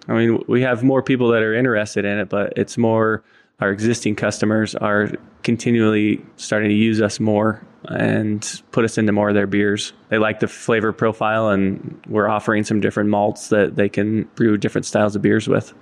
I 0.08 0.12
mean, 0.12 0.42
we 0.46 0.62
have 0.62 0.84
more 0.84 1.02
people 1.02 1.28
that 1.32 1.42
are 1.42 1.52
interested 1.52 2.04
in 2.04 2.18
it, 2.18 2.28
but 2.28 2.52
it's 2.56 2.78
more 2.78 3.24
our 3.60 3.70
existing 3.70 4.14
customers 4.14 4.76
are 4.76 5.10
continually 5.42 6.24
starting 6.36 6.68
to 6.68 6.76
use 6.76 7.00
us 7.00 7.18
more 7.18 7.60
and 7.86 8.62
put 8.70 8.84
us 8.84 8.98
into 8.98 9.10
more 9.10 9.30
of 9.30 9.34
their 9.34 9.48
beers. 9.48 9.92
They 10.10 10.18
like 10.18 10.40
the 10.40 10.48
flavor 10.48 10.92
profile, 10.92 11.48
and 11.48 12.00
we're 12.08 12.28
offering 12.28 12.62
some 12.64 12.80
different 12.80 13.10
malts 13.10 13.48
that 13.48 13.76
they 13.76 13.88
can 13.88 14.24
brew 14.36 14.56
different 14.56 14.86
styles 14.86 15.16
of 15.16 15.22
beers 15.22 15.48
with. 15.48 15.74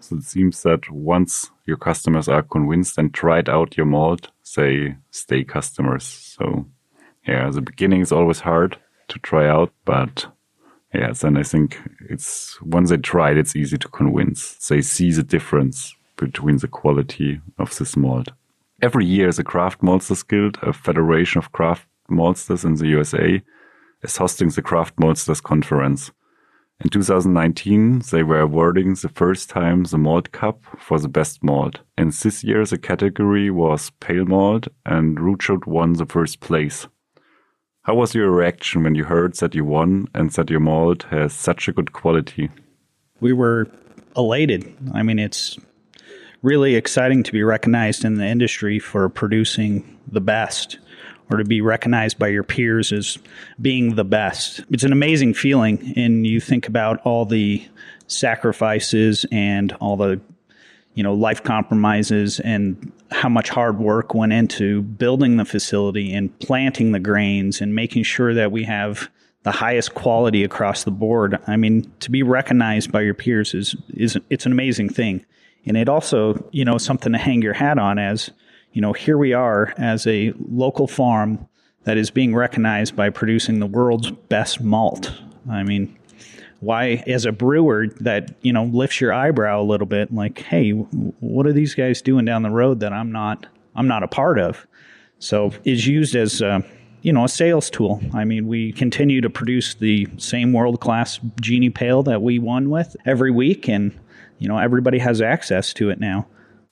So 0.00 0.16
it 0.16 0.24
seems 0.24 0.62
that 0.62 0.90
once 0.90 1.50
your 1.66 1.76
customers 1.76 2.28
are 2.28 2.42
convinced 2.42 2.98
and 2.98 3.12
tried 3.12 3.48
out 3.48 3.76
your 3.76 3.86
malt, 3.86 4.28
they 4.56 4.96
stay 5.10 5.44
customers. 5.44 6.04
So 6.04 6.66
yeah, 7.26 7.50
the 7.50 7.60
beginning 7.60 8.00
is 8.00 8.12
always 8.12 8.40
hard 8.40 8.78
to 9.08 9.18
try 9.18 9.48
out, 9.48 9.72
but 9.84 10.26
yeah, 10.94 11.12
then 11.12 11.36
I 11.36 11.42
think 11.42 11.78
it's 12.08 12.60
once 12.62 12.90
they 12.90 12.96
try 12.96 13.30
it, 13.30 13.38
it's 13.38 13.54
easy 13.54 13.78
to 13.78 13.88
convince. 13.88 14.56
They 14.68 14.80
see 14.80 15.12
the 15.12 15.22
difference 15.22 15.94
between 16.16 16.56
the 16.56 16.68
quality 16.68 17.40
of 17.58 17.76
this 17.78 17.96
malt. 17.96 18.30
Every 18.82 19.04
year, 19.04 19.30
the 19.30 19.44
Craft 19.44 19.82
Maltsters 19.82 20.26
Guild, 20.26 20.58
a 20.62 20.72
federation 20.72 21.38
of 21.38 21.52
craft 21.52 21.86
maltsters 22.10 22.64
in 22.64 22.74
the 22.74 22.88
USA, 22.88 23.42
is 24.02 24.16
hosting 24.16 24.48
the 24.48 24.62
Craft 24.62 24.96
Maltsters 24.96 25.42
Conference. 25.42 26.10
In 26.82 26.88
2019, 26.88 28.04
they 28.10 28.22
were 28.22 28.40
awarding 28.40 28.94
the 28.94 29.10
first 29.10 29.50
time 29.50 29.84
the 29.84 29.98
Malt 29.98 30.32
Cup 30.32 30.64
for 30.78 30.98
the 30.98 31.08
best 31.08 31.44
malt. 31.44 31.80
And 31.98 32.10
this 32.10 32.42
year, 32.42 32.64
the 32.64 32.78
category 32.78 33.50
was 33.50 33.90
Pale 34.00 34.24
Malt, 34.24 34.68
and 34.86 35.20
Root 35.20 35.42
Shoot 35.42 35.66
won 35.66 35.92
the 35.92 36.06
first 36.06 36.40
place. 36.40 36.86
How 37.82 37.96
was 37.96 38.14
your 38.14 38.30
reaction 38.30 38.82
when 38.82 38.94
you 38.94 39.04
heard 39.04 39.34
that 39.36 39.54
you 39.54 39.62
won 39.64 40.08
and 40.14 40.30
that 40.30 40.48
your 40.48 40.60
malt 40.60 41.02
has 41.10 41.34
such 41.34 41.68
a 41.68 41.72
good 41.72 41.92
quality? 41.92 42.48
We 43.20 43.34
were 43.34 43.70
elated. 44.16 44.74
I 44.94 45.02
mean, 45.02 45.18
it's 45.18 45.58
really 46.40 46.76
exciting 46.76 47.22
to 47.24 47.32
be 47.32 47.42
recognized 47.42 48.06
in 48.06 48.14
the 48.14 48.26
industry 48.26 48.78
for 48.78 49.06
producing 49.10 49.98
the 50.10 50.22
best 50.22 50.78
or 51.30 51.38
to 51.38 51.44
be 51.44 51.60
recognized 51.60 52.18
by 52.18 52.28
your 52.28 52.42
peers 52.42 52.92
as 52.92 53.18
being 53.60 53.94
the 53.94 54.04
best. 54.04 54.60
It's 54.70 54.84
an 54.84 54.92
amazing 54.92 55.34
feeling, 55.34 55.92
and 55.96 56.26
you 56.26 56.40
think 56.40 56.66
about 56.66 57.00
all 57.04 57.24
the 57.24 57.66
sacrifices 58.06 59.24
and 59.30 59.72
all 59.74 59.96
the 59.96 60.20
you 60.94 61.02
know 61.02 61.14
life 61.14 61.42
compromises 61.42 62.40
and 62.40 62.92
how 63.10 63.28
much 63.28 63.48
hard 63.48 63.78
work 63.78 64.14
went 64.14 64.32
into 64.32 64.82
building 64.82 65.36
the 65.36 65.44
facility 65.44 66.12
and 66.12 66.36
planting 66.40 66.92
the 66.92 67.00
grains 67.00 67.60
and 67.60 67.74
making 67.74 68.02
sure 68.02 68.34
that 68.34 68.52
we 68.52 68.64
have 68.64 69.08
the 69.42 69.52
highest 69.52 69.94
quality 69.94 70.44
across 70.44 70.84
the 70.84 70.90
board. 70.90 71.38
I 71.46 71.56
mean, 71.56 71.90
to 72.00 72.10
be 72.10 72.22
recognized 72.22 72.92
by 72.92 73.02
your 73.02 73.14
peers 73.14 73.54
is 73.54 73.76
is 73.90 74.18
it's 74.28 74.46
an 74.46 74.52
amazing 74.52 74.88
thing. 74.88 75.24
And 75.66 75.76
it 75.76 75.88
also, 75.88 76.48
you 76.52 76.64
know, 76.64 76.78
something 76.78 77.12
to 77.12 77.18
hang 77.18 77.42
your 77.42 77.52
hat 77.52 77.78
on 77.78 77.98
as 77.98 78.30
you 78.72 78.80
know, 78.80 78.92
here 78.92 79.18
we 79.18 79.32
are 79.32 79.74
as 79.76 80.06
a 80.06 80.32
local 80.48 80.86
farm 80.86 81.46
that 81.84 81.96
is 81.96 82.10
being 82.10 82.34
recognized 82.34 82.94
by 82.94 83.10
producing 83.10 83.58
the 83.58 83.66
world's 83.66 84.10
best 84.10 84.60
malt. 84.60 85.12
I 85.50 85.62
mean, 85.62 85.96
why 86.60 87.02
as 87.06 87.24
a 87.24 87.32
brewer 87.32 87.88
that 88.00 88.34
you 88.42 88.52
know 88.52 88.64
lifts 88.64 89.00
your 89.00 89.12
eyebrow 89.12 89.60
a 89.60 89.64
little 89.64 89.86
bit 89.86 90.12
like 90.12 90.40
hey 90.40 90.70
what 90.70 91.46
are 91.46 91.52
these 91.52 91.74
guys 91.74 92.02
doing 92.02 92.26
down 92.26 92.42
the 92.42 92.50
road 92.50 92.80
that 92.80 92.92
i'm 92.92 93.10
not 93.10 93.46
i'm 93.74 93.88
not 93.88 94.02
a 94.02 94.08
part 94.08 94.38
of? 94.38 94.66
So 95.18 95.52
is 95.64 95.86
used 95.86 96.14
as 96.14 96.40
a, 96.40 96.64
you 97.02 97.12
know 97.12 97.24
a 97.24 97.28
sales 97.28 97.70
tool. 97.70 98.00
I 98.14 98.24
mean 98.24 98.46
we 98.46 98.72
continue 98.72 99.20
to 99.22 99.30
produce 99.30 99.74
the 99.74 100.06
same 100.18 100.52
world 100.52 100.80
class 100.80 101.18
genie 101.40 101.70
pale 101.70 102.02
that 102.04 102.22
we 102.22 102.38
won 102.38 102.70
with 102.70 102.94
every 103.06 103.30
week 103.30 103.68
and 103.68 103.98
you 104.38 104.48
know 104.48 104.58
everybody 104.58 104.98
has 104.98 105.22
access 105.22 105.72
to 105.74 105.90
it 105.90 105.98
now. 105.98 106.26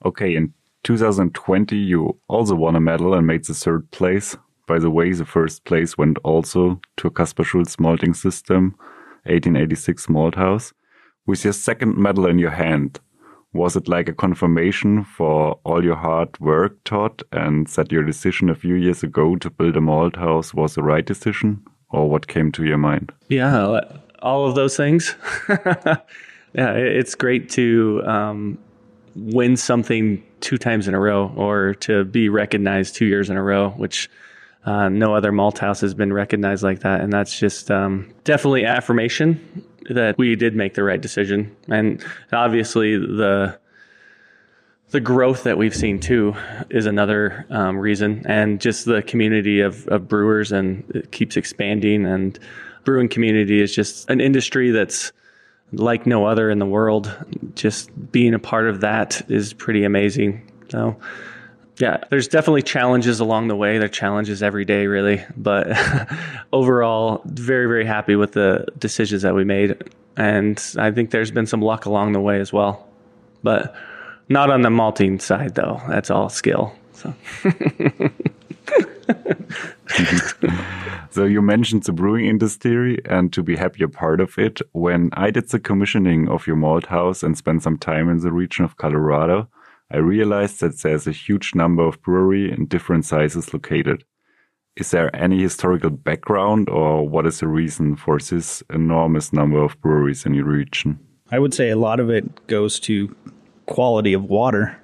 Okay 0.04 0.36
in 0.36 0.52
2020 0.84 1.76
you 1.76 2.18
also 2.28 2.54
won 2.54 2.76
a 2.76 2.80
medal 2.80 3.14
and 3.14 3.26
made 3.26 3.44
the 3.44 3.54
third 3.54 3.90
place 3.90 4.36
by 4.66 4.78
the 4.78 4.90
way 4.90 5.12
the 5.12 5.24
first 5.24 5.64
place 5.64 5.98
went 5.98 6.18
also 6.22 6.80
to 6.98 7.08
a 7.08 7.10
Kaspar 7.10 7.42
Schulz 7.42 7.80
malting 7.80 8.14
system 8.14 8.74
1886 9.28 10.06
Malthouse, 10.06 10.72
with 11.26 11.44
your 11.44 11.52
second 11.52 11.96
medal 11.96 12.26
in 12.26 12.38
your 12.38 12.50
hand. 12.50 13.00
Was 13.52 13.76
it 13.76 13.88
like 13.88 14.08
a 14.08 14.14
confirmation 14.14 15.04
for 15.04 15.58
all 15.64 15.82
your 15.82 15.96
hard 15.96 16.38
work, 16.38 16.82
Todd, 16.84 17.22
and 17.32 17.66
that 17.68 17.90
your 17.90 18.04
decision 18.04 18.50
a 18.50 18.54
few 18.54 18.74
years 18.74 19.02
ago 19.02 19.36
to 19.36 19.50
build 19.50 19.76
a 19.76 19.80
Malthouse 19.80 20.54
was 20.54 20.74
the 20.74 20.82
right 20.82 21.04
decision? 21.04 21.62
Or 21.90 22.10
what 22.10 22.28
came 22.28 22.52
to 22.52 22.64
your 22.64 22.76
mind? 22.76 23.12
Yeah, 23.28 23.80
all 24.20 24.46
of 24.46 24.54
those 24.54 24.76
things. 24.76 25.14
yeah, 25.48 25.96
it's 26.52 27.14
great 27.14 27.48
to 27.50 28.02
um, 28.04 28.58
win 29.14 29.56
something 29.56 30.22
two 30.40 30.58
times 30.58 30.88
in 30.88 30.94
a 30.94 31.00
row 31.00 31.32
or 31.36 31.74
to 31.74 32.04
be 32.04 32.28
recognized 32.28 32.94
two 32.94 33.06
years 33.06 33.30
in 33.30 33.36
a 33.36 33.42
row, 33.42 33.70
which 33.70 34.08
uh, 34.64 34.88
no 34.88 35.14
other 35.14 35.32
malt 35.32 35.58
house 35.58 35.80
has 35.80 35.94
been 35.94 36.12
recognized 36.12 36.62
like 36.62 36.80
that, 36.80 37.00
and 37.00 37.12
that's 37.12 37.38
just 37.38 37.70
um, 37.70 38.12
definitely 38.24 38.64
affirmation 38.64 39.64
that 39.90 40.18
we 40.18 40.36
did 40.36 40.54
make 40.54 40.74
the 40.74 40.82
right 40.82 41.00
decision. 41.00 41.56
And 41.68 42.04
obviously, 42.32 42.98
the 42.98 43.58
the 44.90 45.00
growth 45.00 45.42
that 45.42 45.58
we've 45.58 45.74
seen 45.74 46.00
too 46.00 46.34
is 46.70 46.86
another 46.86 47.46
um, 47.50 47.78
reason, 47.78 48.24
and 48.26 48.60
just 48.60 48.84
the 48.84 49.02
community 49.02 49.60
of, 49.60 49.86
of 49.88 50.08
brewers 50.08 50.50
and 50.50 50.84
it 50.94 51.12
keeps 51.12 51.36
expanding. 51.36 52.06
And 52.06 52.38
brewing 52.84 53.08
community 53.08 53.60
is 53.60 53.74
just 53.74 54.08
an 54.08 54.20
industry 54.20 54.70
that's 54.70 55.12
like 55.72 56.06
no 56.06 56.26
other 56.26 56.50
in 56.50 56.58
the 56.58 56.66
world. 56.66 57.14
Just 57.54 57.90
being 58.10 58.34
a 58.34 58.38
part 58.38 58.68
of 58.68 58.80
that 58.80 59.22
is 59.30 59.52
pretty 59.52 59.84
amazing. 59.84 60.50
So 60.68 60.96
yeah, 61.78 61.98
there's 62.10 62.26
definitely 62.28 62.62
challenges 62.62 63.20
along 63.20 63.48
the 63.48 63.56
way. 63.56 63.78
There 63.78 63.86
are 63.86 63.88
challenges 63.88 64.42
every 64.42 64.64
day, 64.64 64.86
really. 64.86 65.24
But 65.36 65.68
overall, 66.52 67.22
very, 67.24 67.66
very 67.66 67.84
happy 67.84 68.16
with 68.16 68.32
the 68.32 68.66
decisions 68.78 69.22
that 69.22 69.34
we 69.34 69.44
made. 69.44 69.82
And 70.16 70.62
I 70.76 70.90
think 70.90 71.10
there's 71.10 71.30
been 71.30 71.46
some 71.46 71.62
luck 71.62 71.86
along 71.86 72.12
the 72.12 72.20
way 72.20 72.40
as 72.40 72.52
well. 72.52 72.88
But 73.42 73.74
not 74.28 74.50
on 74.50 74.62
the 74.62 74.70
malting 74.70 75.20
side, 75.20 75.54
though. 75.54 75.80
That's 75.88 76.10
all 76.10 76.28
skill. 76.28 76.74
So. 76.92 77.14
so 81.18 81.24
you 81.24 81.42
mentioned 81.42 81.82
the 81.82 81.92
brewing 81.92 82.26
industry 82.26 83.00
and 83.04 83.32
to 83.32 83.42
be 83.42 83.56
happy 83.56 83.82
a 83.82 83.88
part 83.88 84.20
of 84.20 84.38
it. 84.38 84.60
When 84.70 85.10
I 85.14 85.32
did 85.32 85.48
the 85.48 85.58
commissioning 85.58 86.28
of 86.28 86.46
your 86.46 86.54
malt 86.54 86.86
house 86.86 87.24
and 87.24 87.36
spent 87.36 87.64
some 87.64 87.76
time 87.76 88.08
in 88.08 88.20
the 88.20 88.30
region 88.30 88.64
of 88.64 88.76
Colorado, 88.76 89.48
I 89.90 89.96
realized 89.96 90.60
that 90.60 90.78
there's 90.78 91.08
a 91.08 91.10
huge 91.26 91.56
number 91.56 91.82
of 91.82 92.00
brewery 92.02 92.52
in 92.52 92.66
different 92.66 93.04
sizes 93.04 93.52
located. 93.52 94.04
Is 94.76 94.92
there 94.92 95.10
any 95.12 95.42
historical 95.42 95.90
background 95.90 96.68
or 96.68 97.08
what 97.08 97.26
is 97.26 97.40
the 97.40 97.48
reason 97.48 97.96
for 97.96 98.20
this 98.20 98.62
enormous 98.72 99.32
number 99.32 99.60
of 99.60 99.80
breweries 99.80 100.24
in 100.24 100.34
your 100.34 100.46
region? 100.46 101.00
I 101.32 101.40
would 101.40 101.52
say 101.52 101.70
a 101.70 101.76
lot 101.76 101.98
of 101.98 102.10
it 102.10 102.46
goes 102.46 102.78
to 102.80 103.12
quality 103.66 104.12
of 104.12 104.22
water 104.22 104.80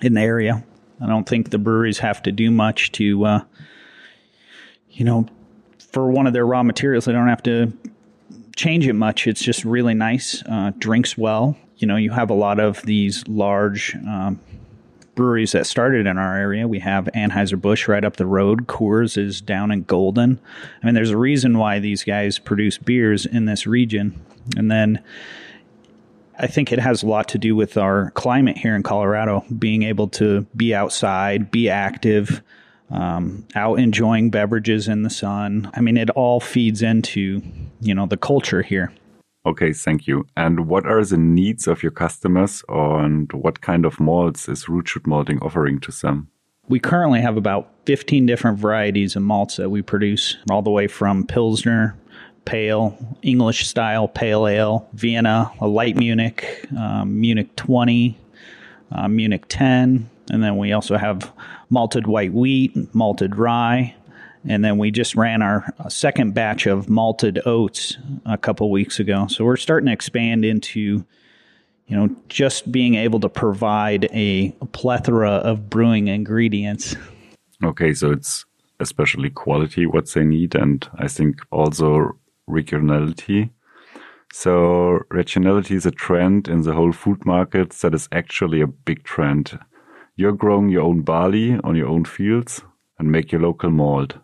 in 0.00 0.14
the 0.14 0.20
area. 0.20 0.64
I 1.00 1.08
don't 1.08 1.28
think 1.28 1.50
the 1.50 1.58
breweries 1.58 1.98
have 1.98 2.22
to 2.22 2.30
do 2.30 2.52
much 2.52 2.92
to, 2.92 3.24
uh, 3.24 3.40
you 4.88 5.04
know, 5.04 5.26
for 5.94 6.10
one 6.10 6.26
of 6.26 6.32
their 6.32 6.44
raw 6.44 6.64
materials, 6.64 7.04
they 7.04 7.12
don't 7.12 7.28
have 7.28 7.42
to 7.44 7.72
change 8.56 8.86
it 8.88 8.94
much. 8.94 9.28
It's 9.28 9.42
just 9.42 9.64
really 9.64 9.94
nice, 9.94 10.42
uh, 10.46 10.72
drinks 10.76 11.16
well, 11.16 11.56
you 11.76 11.86
know, 11.86 11.94
you 11.94 12.10
have 12.10 12.30
a 12.30 12.34
lot 12.34 12.58
of 12.58 12.82
these 12.82 13.26
large 13.28 13.94
um, 13.94 14.40
breweries 15.14 15.52
that 15.52 15.66
started 15.66 16.06
in 16.06 16.18
our 16.18 16.36
area. 16.36 16.66
We 16.66 16.80
have 16.80 17.04
Anheuser-Busch 17.14 17.86
right 17.86 18.04
up 18.04 18.16
the 18.16 18.26
road. 18.26 18.66
Coors 18.66 19.16
is 19.16 19.40
down 19.40 19.70
in 19.70 19.84
Golden. 19.84 20.40
I 20.82 20.86
mean, 20.86 20.96
there's 20.96 21.10
a 21.10 21.16
reason 21.16 21.58
why 21.58 21.78
these 21.78 22.02
guys 22.02 22.40
produce 22.40 22.76
beers 22.76 23.24
in 23.24 23.44
this 23.44 23.64
region. 23.64 24.20
And 24.56 24.70
then 24.70 25.02
I 26.38 26.48
think 26.48 26.72
it 26.72 26.80
has 26.80 27.04
a 27.04 27.06
lot 27.06 27.28
to 27.28 27.38
do 27.38 27.54
with 27.54 27.76
our 27.76 28.10
climate 28.10 28.58
here 28.58 28.74
in 28.74 28.82
Colorado, 28.82 29.44
being 29.56 29.84
able 29.84 30.08
to 30.08 30.42
be 30.56 30.74
outside, 30.74 31.52
be 31.52 31.68
active, 31.70 32.42
um, 32.90 33.46
out 33.54 33.78
enjoying 33.78 34.30
beverages 34.30 34.88
in 34.88 35.02
the 35.02 35.10
sun. 35.10 35.70
I 35.74 35.80
mean, 35.80 35.96
it 35.96 36.10
all 36.10 36.40
feeds 36.40 36.82
into, 36.82 37.42
you 37.80 37.94
know, 37.94 38.06
the 38.06 38.16
culture 38.16 38.62
here. 38.62 38.92
Okay, 39.46 39.72
thank 39.72 40.06
you. 40.06 40.26
And 40.36 40.68
what 40.68 40.86
are 40.86 41.04
the 41.04 41.18
needs 41.18 41.66
of 41.66 41.82
your 41.82 41.92
customers 41.92 42.62
and 42.68 43.30
what 43.32 43.60
kind 43.60 43.84
of 43.84 44.00
malts 44.00 44.48
is 44.48 44.68
Root 44.68 44.88
Shoot 44.88 45.06
Malting 45.06 45.38
offering 45.40 45.80
to 45.80 45.92
them? 45.92 46.28
We 46.66 46.80
currently 46.80 47.20
have 47.20 47.36
about 47.36 47.70
15 47.84 48.24
different 48.24 48.58
varieties 48.58 49.16
of 49.16 49.22
malts 49.22 49.56
that 49.56 49.68
we 49.68 49.82
produce, 49.82 50.38
all 50.50 50.62
the 50.62 50.70
way 50.70 50.86
from 50.86 51.26
Pilsner, 51.26 51.94
Pale, 52.46 52.96
English 53.22 53.66
style 53.66 54.08
Pale 54.08 54.46
Ale, 54.46 54.88
Vienna, 54.94 55.52
a 55.60 55.68
light 55.68 55.96
Munich, 55.96 56.66
um, 56.78 57.20
Munich 57.20 57.54
20, 57.56 58.16
uh, 58.92 59.08
Munich 59.08 59.44
10, 59.48 60.08
and 60.30 60.42
then 60.42 60.56
we 60.56 60.72
also 60.72 60.96
have 60.96 61.32
malted 61.70 62.06
white 62.06 62.32
wheat, 62.32 62.94
malted 62.94 63.36
rye, 63.36 63.94
and 64.46 64.64
then 64.64 64.78
we 64.78 64.90
just 64.90 65.14
ran 65.14 65.42
our 65.42 65.72
uh, 65.78 65.88
second 65.88 66.34
batch 66.34 66.66
of 66.66 66.88
malted 66.88 67.40
oats 67.46 67.96
a 68.26 68.36
couple 68.36 68.70
weeks 68.70 69.00
ago. 69.00 69.26
So 69.28 69.44
we're 69.44 69.56
starting 69.56 69.86
to 69.86 69.92
expand 69.92 70.44
into, 70.44 71.04
you 71.86 71.96
know, 71.96 72.14
just 72.28 72.70
being 72.70 72.94
able 72.94 73.20
to 73.20 73.28
provide 73.28 74.08
a, 74.12 74.50
plethora 74.72 75.30
of 75.30 75.70
brewing 75.70 76.08
ingredients. 76.08 76.96
Okay, 77.62 77.94
so 77.94 78.10
it's 78.10 78.44
especially 78.80 79.30
quality 79.30 79.86
what 79.86 80.10
they 80.12 80.24
need, 80.24 80.54
and 80.54 80.86
I 80.98 81.08
think 81.08 81.40
also 81.50 82.18
regionality. 82.48 83.50
So 84.32 85.00
regionality 85.10 85.70
is 85.70 85.86
a 85.86 85.90
trend 85.90 86.48
in 86.48 86.62
the 86.62 86.74
whole 86.74 86.92
food 86.92 87.24
market 87.24 87.70
that 87.70 87.94
is 87.94 88.08
actually 88.12 88.60
a 88.60 88.66
big 88.66 89.04
trend. 89.04 89.58
You're 90.16 90.32
growing 90.32 90.68
your 90.68 90.82
own 90.82 91.02
barley 91.02 91.58
on 91.64 91.76
your 91.76 91.88
own 91.88 92.04
fields 92.04 92.62
and 92.98 93.10
make 93.10 93.32
your 93.32 93.40
local 93.40 93.70
malt 93.70 94.14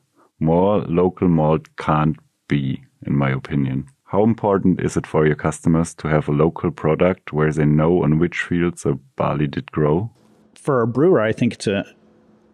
more 0.40 0.80
local 0.80 1.28
malt 1.28 1.68
can't 1.76 2.16
be, 2.48 2.82
in 3.06 3.14
my 3.14 3.30
opinion. 3.30 3.86
How 4.04 4.24
important 4.24 4.80
is 4.80 4.96
it 4.96 5.06
for 5.06 5.26
your 5.26 5.36
customers 5.36 5.94
to 5.96 6.08
have 6.08 6.28
a 6.28 6.32
local 6.32 6.72
product 6.72 7.32
where 7.32 7.52
they 7.52 7.64
know 7.64 8.02
on 8.02 8.18
which 8.18 8.38
fields 8.40 8.82
the 8.82 8.98
barley 9.14 9.46
did 9.46 9.70
grow? 9.70 10.10
For 10.56 10.82
a 10.82 10.86
brewer, 10.86 11.20
I 11.20 11.32
think 11.32 11.54
it's 11.54 11.66
a 11.66 11.84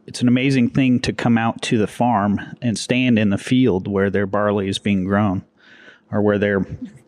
it's 0.07 0.21
an 0.21 0.29
amazing 0.29 0.71
thing 0.71 1.01
to 1.01 1.13
come 1.13 1.39
out 1.39 1.63
to 1.63 1.79
the 1.79 1.87
farm 1.87 2.41
and 2.63 2.79
stand 2.79 3.19
in 3.19 3.31
the 3.31 3.39
field 3.39 3.89
where 3.89 4.11
their 4.11 4.27
barley 4.27 4.69
is 4.69 4.79
being 4.79 5.05
grown 5.05 5.45
or 6.13 6.23
where 6.23 6.39
they're 6.39 6.65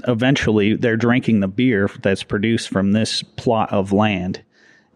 eventually 0.09 0.75
they're 0.75 0.97
drinking 0.97 1.41
the 1.41 1.49
beer 1.49 1.89
that's 2.03 2.23
produced 2.23 2.69
from 2.71 2.93
this 2.93 3.23
plot 3.23 3.73
of 3.73 3.93
land. 3.93 4.43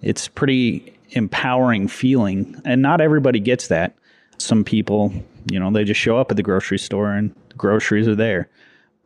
It's 0.01 0.27
pretty 0.27 0.99
empowering 1.13 1.89
feeling 1.89 2.61
and 2.65 2.83
not 2.83 3.01
everybody 3.01 3.41
gets 3.41 3.69
that. 3.69 3.97
Some 4.39 4.65
people 4.65 5.13
you 5.51 5.59
know, 5.59 5.71
they 5.71 5.85
just 5.85 6.01
show 6.01 6.19
up 6.19 6.31
at 6.31 6.37
the 6.37 6.43
grocery 6.43 6.79
store 6.79 7.13
and 7.13 7.35
groceries 7.57 8.09
are 8.09 8.15
there. 8.15 8.49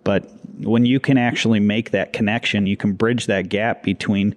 But 0.04 0.28
when 0.58 0.86
you 0.86 1.00
can 1.00 1.18
actually 1.18 1.60
make 1.60 1.90
that 1.90 2.12
connection, 2.12 2.66
you 2.66 2.76
can 2.76 2.92
bridge 2.92 3.26
that 3.26 3.48
gap 3.48 3.82
between 3.82 4.36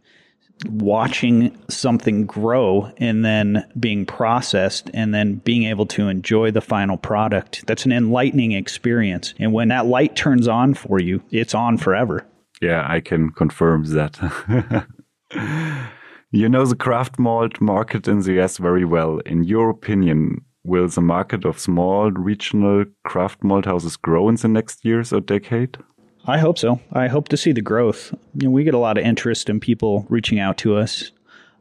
watching 0.66 1.58
something 1.70 2.26
grow 2.26 2.92
and 2.98 3.24
then 3.24 3.66
being 3.80 4.06
processed 4.06 4.90
and 4.94 5.14
then 5.14 5.36
being 5.36 5.64
able 5.64 5.86
to 5.86 6.10
enjoy 6.10 6.52
the 6.52 6.62
final 6.62 6.98
product. 6.98 7.66
That's 7.68 7.86
an 7.86 7.92
enlightening 7.92 8.52
experience. 8.52 9.34
And 9.38 9.54
when 9.54 9.70
that 9.70 9.86
light 9.86 10.16
turns 10.16 10.48
on 10.48 10.74
for 10.74 11.00
you, 11.00 11.24
it's 11.32 11.54
on 11.54 11.78
forever. 11.78 12.26
Yeah, 12.62 12.86
I 12.90 13.00
can 13.00 13.30
confirm 13.30 13.86
that. 13.94 14.88
you 16.32 16.48
know 16.48 16.66
the 16.66 16.76
craft 16.76 17.18
malt 17.18 17.60
market 17.60 18.08
in 18.08 18.20
the 18.22 18.40
US 18.40 18.58
very 18.58 18.86
well. 18.86 19.20
In 19.20 19.44
your 19.44 19.70
opinion, 19.70 20.42
will 20.64 20.88
the 20.88 21.02
market 21.02 21.46
of 21.46 21.60
small 21.60 22.12
regional 22.12 22.86
craft 23.04 23.44
malt 23.44 23.66
houses 23.66 23.98
grow 23.98 24.30
in 24.30 24.36
the 24.36 24.48
next 24.48 24.86
years 24.86 25.12
or 25.12 25.22
decade? 25.22 25.78
I 26.26 26.38
hope 26.38 26.60
so. 26.60 26.80
I 26.94 27.08
hope 27.08 27.30
to 27.30 27.38
see 27.38 27.52
the 27.52 27.62
growth. 27.62 28.14
You 28.36 28.48
know, 28.48 28.52
we 28.52 28.64
get 28.64 28.74
a 28.74 28.80
lot 28.80 28.98
of 28.98 29.04
interest 29.04 29.50
in 29.50 29.60
people 29.60 30.06
reaching 30.10 30.40
out 30.40 30.58
to 30.60 30.76
us, 30.76 31.12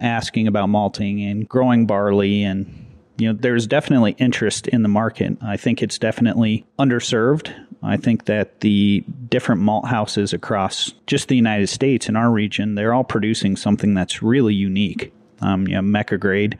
asking 0.00 0.46
about 0.46 0.68
malting 0.68 1.22
and 1.22 1.48
growing 1.48 1.86
barley 1.86 2.42
and 2.42 2.87
You 3.18 3.32
know, 3.32 3.38
there's 3.38 3.66
definitely 3.66 4.12
interest 4.18 4.68
in 4.68 4.82
the 4.82 4.88
market. 4.88 5.36
I 5.42 5.56
think 5.56 5.82
it's 5.82 5.98
definitely 5.98 6.64
underserved. 6.78 7.52
I 7.82 7.96
think 7.96 8.26
that 8.26 8.60
the 8.60 9.04
different 9.28 9.60
malt 9.60 9.86
houses 9.86 10.32
across 10.32 10.92
just 11.06 11.28
the 11.28 11.36
United 11.36 11.66
States 11.68 12.08
in 12.08 12.16
our 12.16 12.30
region, 12.30 12.76
they're 12.76 12.94
all 12.94 13.04
producing 13.04 13.56
something 13.56 13.94
that's 13.94 14.22
really 14.22 14.54
unique. 14.54 15.12
Um, 15.40 15.66
you 15.66 15.74
know, 15.74 15.82
Mecca 15.82 16.16
Grade 16.16 16.58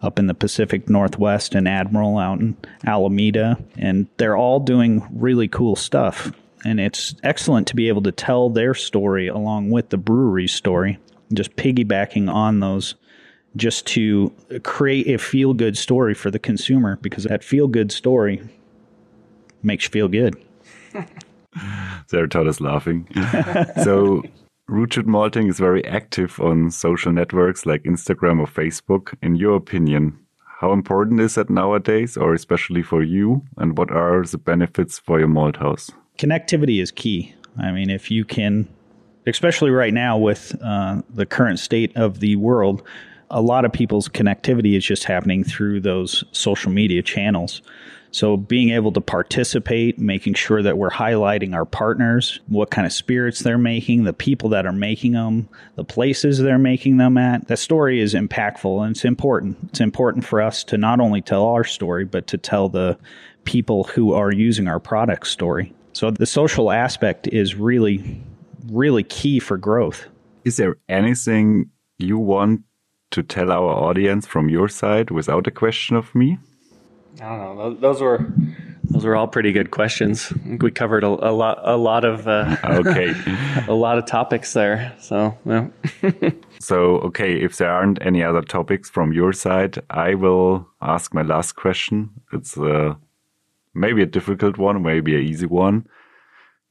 up 0.00 0.18
in 0.18 0.26
the 0.26 0.34
Pacific 0.34 0.88
Northwest 0.88 1.54
and 1.54 1.66
Admiral 1.66 2.18
out 2.18 2.40
in 2.40 2.56
Alameda, 2.86 3.58
and 3.76 4.06
they're 4.16 4.36
all 4.36 4.60
doing 4.60 5.06
really 5.12 5.48
cool 5.48 5.74
stuff. 5.74 6.32
And 6.64 6.80
it's 6.80 7.14
excellent 7.22 7.68
to 7.68 7.76
be 7.76 7.88
able 7.88 8.02
to 8.02 8.12
tell 8.12 8.50
their 8.50 8.74
story 8.74 9.28
along 9.28 9.70
with 9.70 9.90
the 9.90 9.96
brewery's 9.96 10.52
story, 10.52 10.98
just 11.32 11.56
piggybacking 11.56 12.32
on 12.32 12.60
those 12.60 12.94
just 13.56 13.86
to 13.86 14.32
create 14.62 15.08
a 15.08 15.18
feel 15.18 15.54
good 15.54 15.76
story 15.76 16.14
for 16.14 16.30
the 16.30 16.38
consumer 16.38 16.98
because 17.02 17.24
that 17.24 17.42
feel 17.42 17.66
good 17.66 17.90
story 17.90 18.40
makes 19.62 19.84
you 19.84 19.90
feel 19.90 20.08
good. 20.08 20.36
Todd 22.30 22.46
is 22.46 22.60
laughing. 22.60 23.08
so, 23.84 24.22
Root 24.68 24.94
Shoot 24.94 25.06
Malting 25.06 25.48
is 25.48 25.58
very 25.58 25.84
active 25.86 26.40
on 26.40 26.70
social 26.70 27.12
networks 27.12 27.66
like 27.66 27.82
Instagram 27.84 28.40
or 28.40 28.46
Facebook. 28.46 29.14
In 29.22 29.36
your 29.36 29.56
opinion, 29.56 30.18
how 30.60 30.72
important 30.72 31.20
is 31.20 31.34
that 31.34 31.50
nowadays, 31.50 32.16
or 32.16 32.34
especially 32.34 32.82
for 32.82 33.02
you? 33.02 33.42
And 33.58 33.76
what 33.78 33.90
are 33.90 34.24
the 34.24 34.38
benefits 34.38 34.98
for 34.98 35.18
your 35.18 35.28
malt 35.28 35.56
house? 35.56 35.90
Connectivity 36.18 36.80
is 36.80 36.90
key. 36.90 37.34
I 37.58 37.72
mean, 37.72 37.90
if 37.90 38.10
you 38.10 38.24
can, 38.24 38.68
especially 39.26 39.70
right 39.70 39.94
now 39.94 40.18
with 40.18 40.56
uh, 40.62 41.02
the 41.10 41.26
current 41.26 41.58
state 41.58 41.94
of 41.96 42.20
the 42.20 42.36
world, 42.36 42.82
a 43.30 43.40
lot 43.40 43.64
of 43.64 43.72
people's 43.72 44.08
connectivity 44.08 44.76
is 44.76 44.84
just 44.84 45.04
happening 45.04 45.44
through 45.44 45.80
those 45.80 46.24
social 46.32 46.70
media 46.70 47.02
channels. 47.02 47.62
So 48.12 48.36
being 48.36 48.70
able 48.70 48.92
to 48.92 49.00
participate, 49.00 49.98
making 49.98 50.34
sure 50.34 50.62
that 50.62 50.78
we're 50.78 50.90
highlighting 50.90 51.54
our 51.54 51.66
partners, 51.66 52.40
what 52.46 52.70
kind 52.70 52.86
of 52.86 52.92
spirits 52.92 53.40
they're 53.40 53.58
making, 53.58 54.04
the 54.04 54.12
people 54.12 54.48
that 54.50 54.64
are 54.64 54.72
making 54.72 55.12
them, 55.12 55.48
the 55.74 55.84
places 55.84 56.38
they're 56.38 56.56
making 56.56 56.96
them 56.96 57.18
at. 57.18 57.48
That 57.48 57.58
story 57.58 58.00
is 58.00 58.14
impactful 58.14 58.82
and 58.82 58.96
it's 58.96 59.04
important. 59.04 59.58
It's 59.64 59.80
important 59.80 60.24
for 60.24 60.40
us 60.40 60.64
to 60.64 60.78
not 60.78 61.00
only 61.00 61.20
tell 61.20 61.44
our 61.44 61.64
story, 61.64 62.04
but 62.04 62.26
to 62.28 62.38
tell 62.38 62.68
the 62.68 62.96
people 63.44 63.84
who 63.84 64.14
are 64.14 64.32
using 64.32 64.66
our 64.66 64.80
product 64.80 65.26
story. 65.26 65.74
So 65.92 66.10
the 66.10 66.26
social 66.26 66.70
aspect 66.70 67.28
is 67.28 67.54
really, 67.54 68.20
really 68.70 69.02
key 69.02 69.40
for 69.40 69.58
growth. 69.58 70.06
Is 70.44 70.56
there 70.56 70.76
anything 70.88 71.70
you 71.98 72.18
want 72.18 72.62
to 73.16 73.22
tell 73.22 73.50
our 73.50 73.72
audience 73.88 74.26
from 74.26 74.50
your 74.50 74.68
side 74.68 75.10
without 75.10 75.46
a 75.46 75.50
question 75.50 75.96
of 75.96 76.14
me? 76.14 76.38
I 77.22 77.24
don't 77.24 77.56
know. 77.56 77.74
Those 77.74 78.02
were 78.02 78.26
those 78.90 79.06
were 79.06 79.16
all 79.16 79.26
pretty 79.26 79.52
good 79.52 79.70
questions. 79.70 80.32
we 80.60 80.70
covered 80.70 81.02
a, 81.02 81.08
a, 81.08 81.32
lot 81.32 81.58
a 81.62 81.78
lot 81.78 82.04
of 82.04 82.28
uh, 82.28 82.56
okay 82.62 83.14
a 83.68 83.72
lot 83.72 83.96
of 83.96 84.04
topics 84.04 84.52
there. 84.52 84.94
So 85.00 85.36
yeah. 85.46 85.68
so 86.60 86.98
okay, 87.08 87.40
if 87.40 87.56
there 87.56 87.70
aren't 87.70 88.02
any 88.02 88.22
other 88.22 88.42
topics 88.42 88.90
from 88.90 89.14
your 89.14 89.32
side, 89.32 89.78
I 89.88 90.14
will 90.14 90.68
ask 90.82 91.14
my 91.14 91.22
last 91.22 91.52
question. 91.52 92.10
It's 92.34 92.58
uh, 92.58 92.96
maybe 93.72 94.02
a 94.02 94.06
difficult 94.06 94.58
one, 94.58 94.82
maybe 94.82 95.14
an 95.14 95.22
easy 95.22 95.46
one. 95.46 95.86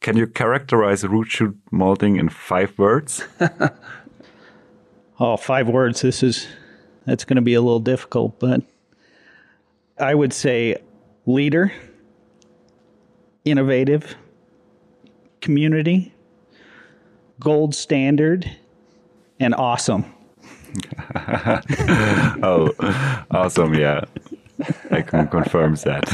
Can 0.02 0.16
you 0.16 0.28
characterize 0.28 1.04
root 1.04 1.28
shoot 1.28 1.58
malting 1.72 2.18
in 2.18 2.30
five 2.30 2.78
words? 2.78 3.24
oh, 5.20 5.38
five 5.38 5.68
words. 5.68 6.02
This 6.02 6.24
is 6.24 6.48
that's 7.06 7.26
going 7.26 7.36
to 7.36 7.42
be 7.42 7.54
a 7.54 7.62
little 7.62 7.80
difficult, 7.80 8.40
but 8.40 8.62
I 10.00 10.16
would 10.16 10.34
say 10.34 10.78
leader, 11.26 11.72
innovative, 13.44 14.16
community, 15.42 16.14
gold 17.40 17.76
standard, 17.76 18.50
and 19.40 19.54
awesome. 19.56 20.06
oh, 22.44 22.72
awesome. 23.32 23.74
Yeah. 23.74 24.02
I 24.92 25.02
can 25.02 25.28
confirm 25.28 25.76
that. 25.76 26.06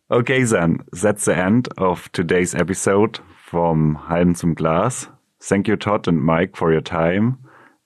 okay, 0.10 0.42
then 0.42 0.80
that's 0.92 1.24
the 1.24 1.36
end 1.36 1.68
of 1.78 2.10
today's 2.12 2.54
episode 2.54 3.20
from 3.44 3.96
Halm 4.08 4.36
zum 4.36 4.54
Glas. 4.54 5.08
Thank 5.42 5.68
you, 5.68 5.76
Todd 5.76 6.06
and 6.06 6.22
Mike, 6.22 6.56
for 6.56 6.70
your 6.70 6.80
time 6.80 7.38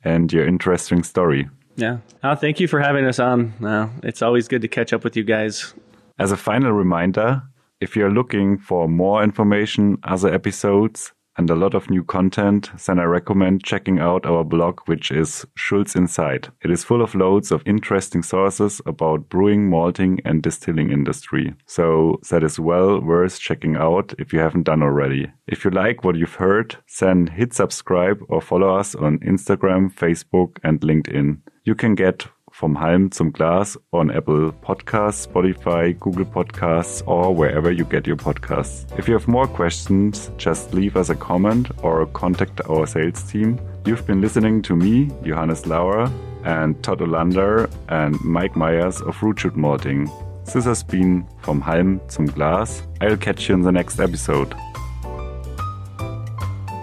and 0.04 0.32
your 0.32 0.46
interesting 0.46 1.02
story. 1.02 1.48
Yeah. 1.76 1.98
Oh, 2.22 2.34
thank 2.34 2.60
you 2.60 2.68
for 2.68 2.80
having 2.80 3.06
us 3.06 3.18
on. 3.18 3.52
Uh, 3.64 3.88
it's 4.02 4.22
always 4.22 4.48
good 4.48 4.62
to 4.62 4.68
catch 4.68 4.92
up 4.92 5.02
with 5.02 5.16
you 5.16 5.24
guys. 5.24 5.72
As 6.18 6.30
a 6.30 6.36
final 6.36 6.72
reminder, 6.72 7.42
if 7.80 7.96
you're 7.96 8.12
looking 8.12 8.58
for 8.58 8.88
more 8.88 9.22
information, 9.22 9.98
other 10.04 10.32
episodes, 10.32 11.12
and 11.36 11.50
a 11.50 11.54
lot 11.54 11.74
of 11.74 11.90
new 11.90 12.04
content, 12.04 12.70
then 12.86 12.98
I 12.98 13.04
recommend 13.04 13.64
checking 13.64 13.98
out 13.98 14.26
our 14.26 14.44
blog, 14.44 14.80
which 14.86 15.10
is 15.10 15.46
Schulz 15.56 15.96
Inside. 15.96 16.48
It 16.62 16.70
is 16.70 16.84
full 16.84 17.02
of 17.02 17.14
loads 17.14 17.50
of 17.50 17.62
interesting 17.66 18.22
sources 18.22 18.80
about 18.86 19.28
brewing, 19.28 19.68
malting, 19.68 20.20
and 20.24 20.42
distilling 20.42 20.90
industry. 20.90 21.54
So 21.66 22.20
that 22.30 22.44
is 22.44 22.58
well 22.58 23.00
worth 23.00 23.38
checking 23.38 23.76
out 23.76 24.14
if 24.18 24.32
you 24.32 24.38
haven't 24.38 24.64
done 24.64 24.82
already. 24.82 25.30
If 25.46 25.64
you 25.64 25.70
like 25.70 26.04
what 26.04 26.16
you've 26.16 26.34
heard, 26.34 26.76
then 27.00 27.26
hit 27.26 27.52
subscribe 27.52 28.20
or 28.28 28.40
follow 28.40 28.76
us 28.76 28.94
on 28.94 29.18
Instagram, 29.18 29.92
Facebook, 29.92 30.58
and 30.62 30.80
LinkedIn. 30.80 31.38
You 31.64 31.74
can 31.74 31.94
get 31.94 32.26
Vom 32.56 32.78
Halm 32.78 33.10
zum 33.10 33.32
Glas 33.32 33.76
on 33.90 34.12
Apple 34.12 34.52
Podcasts, 34.62 35.26
Spotify, 35.26 35.92
Google 35.92 36.24
Podcasts, 36.24 37.04
or 37.04 37.36
wherever 37.36 37.72
you 37.72 37.84
get 37.84 38.06
your 38.06 38.16
podcasts. 38.16 38.86
If 38.96 39.08
you 39.08 39.14
have 39.14 39.26
more 39.26 39.48
questions, 39.48 40.30
just 40.38 40.72
leave 40.72 40.94
us 40.94 41.10
a 41.10 41.16
comment 41.16 41.68
or 41.82 42.06
contact 42.06 42.60
our 42.70 42.86
sales 42.86 43.24
team. 43.24 43.58
You've 43.84 44.06
been 44.06 44.20
listening 44.20 44.62
to 44.62 44.76
me, 44.76 45.10
Johannes 45.24 45.66
Lauer, 45.66 46.08
and 46.44 46.80
Todd 46.80 47.00
Olander 47.00 47.68
and 47.88 48.22
Mike 48.24 48.54
Myers 48.54 49.02
of 49.02 49.20
Root 49.20 49.40
Shoot 49.40 49.56
Malting. 49.56 50.08
This 50.44 50.64
has 50.64 50.84
been 50.84 51.26
Vom 51.42 51.60
Halm 51.60 52.00
zum 52.08 52.26
Glas. 52.26 52.84
I'll 53.00 53.16
catch 53.16 53.48
you 53.48 53.56
in 53.56 53.62
the 53.62 53.72
next 53.72 53.98
episode. 53.98 54.54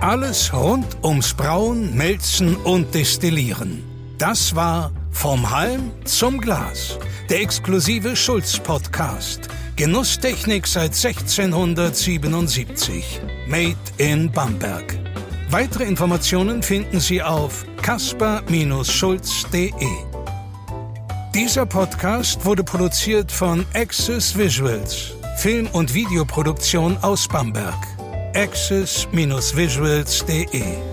Alles 0.02 0.52
rund 0.52 0.98
ums 1.02 1.34
Brauen, 1.34 1.96
Melzen 1.96 2.58
und 2.66 2.94
Destillieren. 2.94 3.84
Das 4.18 4.54
war 4.54 4.92
Vom 5.12 5.50
Halm 5.50 5.92
zum 6.06 6.40
Glas, 6.42 7.00
der 7.30 7.42
exklusive 7.42 8.16
Schulz-Podcast. 8.16 9.50
Genusstechnik 9.76 10.66
seit 10.68 10.96
1677. 10.96 13.20
Made 13.48 13.76
in 13.98 14.32
Bamberg. 14.32 14.98
Weitere 15.50 15.84
Informationen 15.84 16.64
finden 16.64 17.00
Sie 17.00 17.22
auf 17.22 17.66
kasper-schulz.de. 17.82 19.72
Dieser 21.34 21.66
Podcast 21.66 22.46
wurde 22.46 22.64
produziert 22.64 23.32
von 23.32 23.66
Access 23.74 24.38
Visuals, 24.38 25.14
Film- 25.38 25.70
und 25.74 25.94
Videoproduktion 25.94 26.98
aus 27.02 27.28
Bamberg. 27.28 27.76
access-visuals.de 28.34 30.91